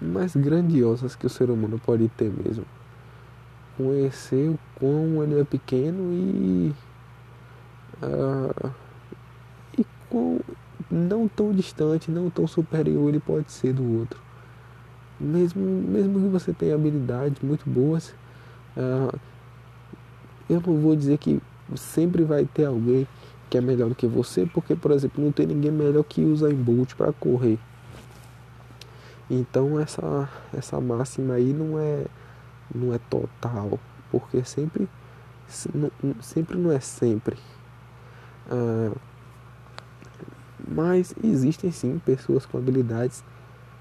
mais 0.00 0.34
grandiosas 0.34 1.16
que 1.16 1.26
o 1.26 1.30
ser 1.30 1.50
humano 1.50 1.78
pode 1.78 2.08
ter 2.10 2.30
mesmo. 2.30 2.64
Conhecer 3.76 4.48
o 4.48 4.58
quão 4.76 5.22
ele 5.22 5.40
é 5.40 5.44
pequeno 5.44 6.12
e 6.12 6.72
uh, 8.02 8.70
e 9.78 9.84
com 10.08 10.40
não 10.90 11.28
tão 11.28 11.52
distante, 11.52 12.10
não 12.10 12.30
tão 12.30 12.46
superior 12.46 13.08
ele 13.08 13.20
pode 13.20 13.52
ser 13.52 13.72
do 13.72 13.98
outro. 14.00 14.20
Mesmo, 15.20 15.64
mesmo 15.64 16.20
que 16.20 16.28
você 16.28 16.52
tenha 16.52 16.74
habilidades 16.74 17.42
muito 17.42 17.68
boas, 17.68 18.14
uh, 18.76 19.18
eu 20.48 20.62
não 20.64 20.76
vou 20.80 20.96
dizer 20.96 21.18
que 21.18 21.40
sempre 21.76 22.24
vai 22.24 22.44
ter 22.44 22.64
alguém 22.64 23.06
que 23.50 23.58
é 23.58 23.60
melhor 23.60 23.88
do 23.88 23.94
que 23.94 24.06
você, 24.06 24.46
porque, 24.46 24.74
por 24.74 24.90
exemplo, 24.90 25.24
não 25.24 25.32
tem 25.32 25.46
ninguém 25.46 25.70
melhor 25.70 26.04
que 26.04 26.22
usa 26.22 26.52
Bolt 26.52 26.94
para 26.94 27.12
correr. 27.12 27.58
Então 29.30 29.78
essa, 29.78 30.28
essa 30.56 30.80
máxima 30.80 31.34
aí 31.34 31.52
não 31.52 31.78
é, 31.78 32.04
não 32.74 32.94
é 32.94 32.98
total, 33.10 33.78
porque 34.10 34.42
sempre, 34.44 34.88
sempre 36.20 36.56
não 36.56 36.72
é 36.72 36.80
sempre. 36.80 37.36
Ah, 38.48 38.92
mas 40.66 41.14
existem 41.22 41.70
sim 41.70 41.98
pessoas 41.98 42.44
com 42.44 42.58
habilidades 42.58 43.24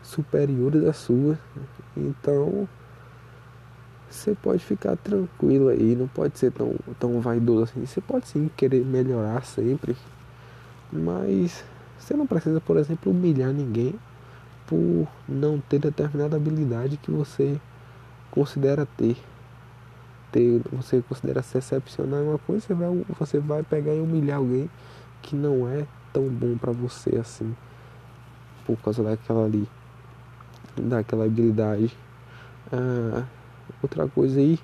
superiores 0.01 0.83
às 0.85 0.97
suas. 0.97 1.37
Então 1.95 2.67
você 4.09 4.33
pode 4.35 4.63
ficar 4.63 4.95
tranquilo 4.95 5.69
aí, 5.69 5.95
não 5.95 6.07
pode 6.07 6.37
ser 6.39 6.51
tão, 6.51 6.75
tão 6.99 7.19
vaidoso 7.19 7.63
assim. 7.63 7.85
Você 7.85 8.01
pode 8.01 8.27
sim 8.27 8.49
querer 8.55 8.85
melhorar 8.85 9.43
sempre, 9.43 9.95
mas 10.91 11.63
você 11.99 12.15
não 12.15 12.25
precisa, 12.25 12.61
por 12.61 12.77
exemplo, 12.77 13.11
humilhar 13.11 13.51
ninguém 13.51 13.95
por 14.65 15.07
não 15.27 15.59
ter 15.59 15.79
determinada 15.79 16.37
habilidade 16.37 16.97
que 16.97 17.11
você 17.11 17.59
considera 18.31 18.85
ter. 18.85 19.17
Ter 20.31 20.61
você 20.71 21.01
considera 21.01 21.41
se 21.41 21.57
excepcional 21.57 22.21
em 22.21 22.27
uma 22.27 22.37
coisa, 22.37 22.65
você 22.65 22.73
vai, 22.73 23.05
você 23.19 23.39
vai 23.39 23.63
pegar 23.63 23.93
e 23.93 23.99
humilhar 23.99 24.37
alguém 24.37 24.69
que 25.21 25.35
não 25.35 25.67
é 25.67 25.85
tão 26.13 26.27
bom 26.27 26.57
para 26.57 26.71
você 26.71 27.15
assim, 27.17 27.55
por 28.65 28.77
causa 28.77 29.03
daquela 29.03 29.45
ali, 29.45 29.67
daquela 30.75 31.25
habilidade. 31.25 31.95
Ah, 32.71 33.23
outra 33.81 34.07
coisa 34.07 34.39
aí 34.39 34.59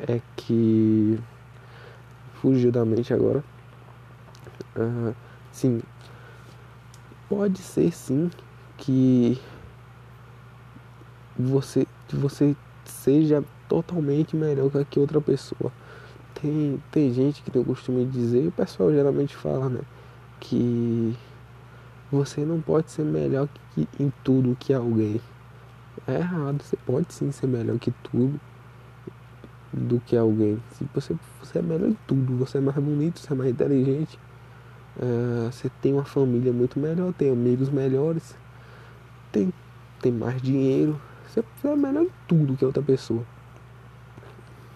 é 0.00 0.20
que 0.36 1.18
fugiu 2.34 2.72
da 2.72 2.84
mente 2.84 3.14
agora. 3.14 3.42
Ah, 4.76 5.12
sim, 5.52 5.80
pode 7.28 7.58
ser 7.58 7.92
sim 7.92 8.30
que 8.76 9.40
você, 11.38 11.86
que 12.08 12.16
você 12.16 12.56
seja 12.84 13.44
totalmente 13.72 14.36
melhor 14.36 14.70
que 14.90 15.00
outra 15.00 15.18
pessoa. 15.18 15.72
Tem, 16.34 16.82
tem 16.90 17.10
gente 17.14 17.42
que 17.42 17.50
tem 17.50 17.62
o 17.62 17.64
costume 17.64 18.04
de 18.04 18.12
dizer, 18.12 18.44
e 18.44 18.48
o 18.48 18.52
pessoal 18.52 18.92
geralmente 18.92 19.34
fala, 19.34 19.70
né? 19.70 19.80
Que 20.38 21.16
você 22.10 22.44
não 22.44 22.60
pode 22.60 22.90
ser 22.90 23.02
melhor 23.02 23.48
que, 23.74 23.88
em 23.98 24.12
tudo 24.22 24.54
que 24.60 24.74
alguém. 24.74 25.18
É 26.06 26.16
errado, 26.16 26.62
você 26.62 26.76
pode 26.76 27.14
sim 27.14 27.32
ser 27.32 27.46
melhor 27.46 27.78
que 27.78 27.90
tudo 28.02 28.38
do 29.72 29.98
que 30.00 30.14
alguém. 30.14 30.58
Se 30.72 30.86
você, 30.94 31.16
você 31.42 31.60
é 31.60 31.62
melhor 31.62 31.88
em 31.88 31.96
tudo, 32.06 32.36
você 32.36 32.58
é 32.58 32.60
mais 32.60 32.76
bonito, 32.76 33.20
você 33.20 33.32
é 33.32 33.36
mais 33.36 33.50
inteligente, 33.50 34.18
é, 35.00 35.50
você 35.50 35.70
tem 35.80 35.94
uma 35.94 36.04
família 36.04 36.52
muito 36.52 36.78
melhor, 36.78 37.14
tem 37.14 37.30
amigos 37.30 37.70
melhores, 37.70 38.36
tem, 39.30 39.50
tem 40.02 40.12
mais 40.12 40.42
dinheiro, 40.42 41.00
você, 41.26 41.42
você 41.56 41.68
é 41.68 41.76
melhor 41.76 42.02
em 42.02 42.10
tudo 42.28 42.54
que 42.54 42.64
outra 42.66 42.82
pessoa. 42.82 43.24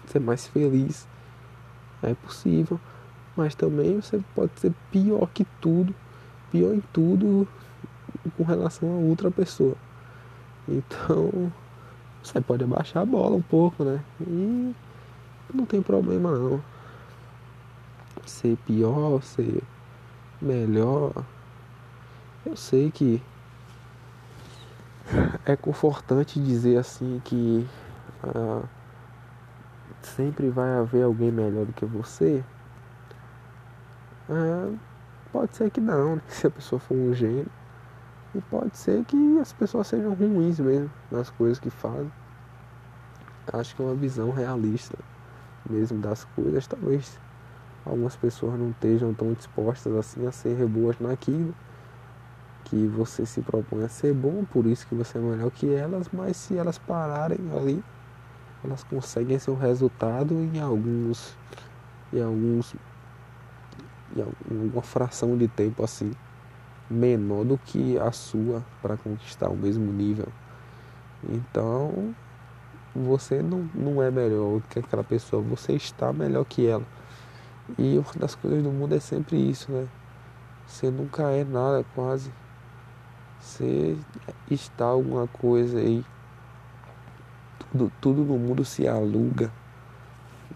Ser 0.07 0.19
mais 0.19 0.47
feliz 0.47 1.07
é 2.01 2.13
possível, 2.13 2.79
mas 3.35 3.55
também 3.55 4.01
você 4.01 4.21
pode 4.33 4.51
ser 4.59 4.73
pior 4.91 5.27
que 5.33 5.45
tudo, 5.61 5.93
pior 6.51 6.73
em 6.73 6.81
tudo 6.93 7.47
com 8.35 8.43
relação 8.43 8.89
a 8.89 8.97
outra 8.97 9.29
pessoa. 9.29 9.75
Então, 10.67 11.51
você 12.21 12.41
pode 12.41 12.63
abaixar 12.63 13.03
a 13.03 13.05
bola 13.05 13.35
um 13.35 13.41
pouco, 13.41 13.83
né? 13.83 14.03
E 14.21 14.73
não 15.53 15.65
tem 15.65 15.81
problema 15.81 16.31
não. 16.31 16.61
Ser 18.25 18.57
pior, 18.65 19.21
ser 19.21 19.63
melhor. 20.41 21.13
Eu 22.45 22.55
sei 22.55 22.91
que 22.91 23.21
é 25.45 25.55
confortante 25.55 26.39
dizer 26.39 26.77
assim 26.77 27.21
que 27.23 27.65
ah, 28.23 28.63
sempre 30.07 30.49
vai 30.49 30.69
haver 30.77 31.03
alguém 31.03 31.31
melhor 31.31 31.65
do 31.65 31.73
que 31.73 31.85
você. 31.85 32.43
Ah, 34.29 34.73
pode 35.31 35.55
ser 35.55 35.69
que 35.69 35.81
não, 35.81 36.15
né? 36.15 36.21
se 36.27 36.47
a 36.47 36.49
pessoa 36.49 36.79
for 36.79 36.95
um 36.95 37.13
gênio. 37.13 37.47
E 38.35 38.41
pode 38.41 38.77
ser 38.77 39.03
que 39.05 39.39
as 39.39 39.53
pessoas 39.53 39.87
sejam 39.87 40.13
ruins 40.13 40.59
mesmo 40.59 40.91
nas 41.11 41.29
coisas 41.29 41.59
que 41.59 41.69
fazem. 41.69 42.11
Acho 43.51 43.75
que 43.75 43.81
é 43.81 43.85
uma 43.85 43.95
visão 43.95 44.31
realista 44.31 44.97
mesmo 45.69 45.99
das 45.99 46.25
coisas. 46.25 46.67
Talvez 46.67 47.19
algumas 47.85 48.15
pessoas 48.15 48.59
não 48.59 48.69
estejam 48.71 49.13
tão 49.13 49.33
dispostas 49.33 49.95
assim 49.95 50.27
a 50.27 50.31
ser 50.31 50.65
boas 50.67 50.99
naquilo 50.99 51.53
que 52.69 52.85
você 52.87 53.25
se 53.25 53.41
propõe 53.41 53.85
a 53.85 53.89
ser 53.89 54.13
bom, 54.13 54.43
por 54.43 54.65
isso 54.65 54.85
que 54.87 54.93
você 54.93 55.17
é 55.17 55.21
melhor 55.21 55.49
que 55.51 55.73
elas, 55.73 56.09
mas 56.11 56.35
se 56.35 56.57
elas 56.57 56.77
pararem 56.77 57.39
ali, 57.55 57.81
elas 58.67 58.83
conseguem 58.83 59.39
seu 59.39 59.55
resultado 59.55 60.35
em 60.35 60.59
alguns 60.59 61.35
em 62.13 62.21
alguns 62.21 62.75
em 64.15 64.21
alguma 64.21 64.81
fração 64.81 65.37
de 65.37 65.47
tempo 65.47 65.83
assim 65.83 66.11
menor 66.89 67.43
do 67.43 67.57
que 67.57 67.97
a 67.97 68.11
sua 68.11 68.63
para 68.81 68.97
conquistar 68.97 69.49
o 69.49 69.55
mesmo 69.55 69.91
nível. 69.91 70.27
Então, 71.27 72.15
você 72.95 73.41
não, 73.41 73.69
não 73.73 74.01
é 74.01 74.09
melhor 74.09 74.61
que 74.69 74.79
aquela 74.79 75.03
pessoa, 75.03 75.41
você 75.41 75.73
está 75.73 76.13
melhor 76.13 76.45
que 76.45 76.65
ela. 76.65 76.85
E 77.77 77.97
uma 77.97 78.13
das 78.17 78.35
coisas 78.35 78.63
do 78.63 78.71
mundo 78.71 78.95
é 78.95 78.99
sempre 78.99 79.37
isso, 79.37 79.71
né? 79.71 79.87
Você 80.65 80.89
nunca 80.89 81.23
é 81.31 81.43
nada 81.43 81.85
quase. 81.93 82.31
Você 83.39 83.97
está 84.49 84.85
alguma 84.85 85.27
coisa 85.27 85.79
aí. 85.79 86.03
Tudo, 87.71 87.91
tudo 88.01 88.23
no 88.23 88.37
mundo 88.37 88.63
se 88.63 88.87
aluga 88.87 89.51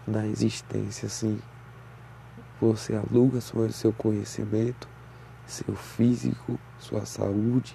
na 0.06 0.26
existência, 0.26 1.06
assim. 1.06 1.40
Você 2.60 2.94
aluga 2.94 3.40
seu 3.40 3.92
conhecimento, 3.92 4.88
seu 5.46 5.74
físico, 5.74 6.58
sua 6.78 7.04
saúde. 7.04 7.74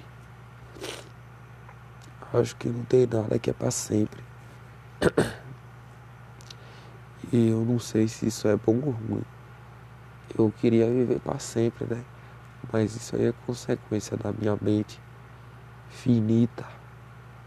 Acho 2.34 2.56
que 2.56 2.68
não 2.68 2.84
tem 2.84 3.06
nada 3.06 3.40
que 3.40 3.50
é 3.50 3.54
para 3.54 3.72
sempre. 3.72 4.24
E 7.30 7.50
eu 7.50 7.66
não 7.66 7.78
sei 7.78 8.08
se 8.08 8.28
isso 8.28 8.48
é 8.48 8.56
bom 8.56 8.80
ou 8.86 8.92
ruim. 8.92 9.26
Eu 10.38 10.50
queria 10.50 10.86
viver 10.86 11.20
para 11.20 11.38
sempre, 11.40 11.84
né? 11.86 12.02
Mas 12.72 12.96
isso 12.96 13.18
aí 13.18 13.26
é 13.26 13.34
consequência 13.46 14.16
da 14.16 14.32
minha 14.32 14.58
mente 14.62 14.98
finita. 15.90 16.66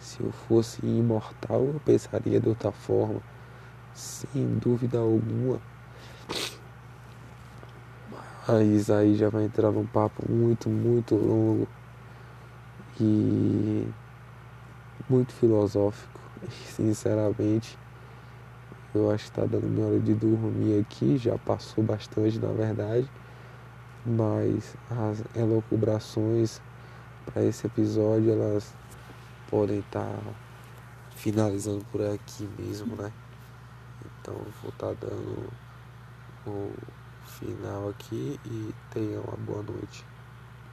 Se 0.01 0.23
eu 0.23 0.33
fosse 0.33 0.85
imortal, 0.85 1.67
eu 1.67 1.81
pensaria 1.85 2.41
de 2.41 2.49
outra 2.49 2.73
forma, 2.73 3.21
sem 3.95 4.59
dúvida 4.59 4.99
alguma. 4.99 5.61
Mas 8.49 8.91
aí 8.91 9.15
já 9.15 9.29
vai 9.29 9.45
entrar 9.45 9.71
num 9.71 9.87
papo 9.87 10.25
muito, 10.27 10.71
muito 10.71 11.15
longo 11.15 11.69
e 12.99 13.87
muito 15.09 15.33
filosófico, 15.35 16.19
sinceramente. 16.65 17.79
Eu 18.95 19.11
acho 19.11 19.25
que 19.25 19.31
está 19.31 19.45
dando 19.45 19.69
minha 19.69 19.87
hora 19.87 20.01
de 20.01 20.15
dormir 20.15 20.81
aqui, 20.81 21.19
já 21.19 21.37
passou 21.39 21.85
bastante 21.85 22.39
na 22.39 22.51
verdade, 22.51 23.09
mas 24.05 24.75
as 24.91 25.23
elocubrações 25.37 26.61
para 27.27 27.45
esse 27.45 27.67
episódio 27.67 28.33
elas 28.33 28.75
podem 29.51 29.81
estar 29.81 30.01
tá 30.01 30.35
finalizando 31.17 31.85
por 31.93 32.03
aqui 32.03 32.49
mesmo, 32.59 32.97
né? 32.97 33.13
Então 34.21 34.35
vou 34.63 34.71
estar 34.71 34.95
tá 34.95 35.07
dando 35.07 35.51
o 36.47 36.73
final 37.27 37.89
aqui 37.89 38.39
e 38.45 38.75
tenha 38.93 39.21
uma 39.21 39.37
boa 39.37 39.63
noite. 39.63 40.10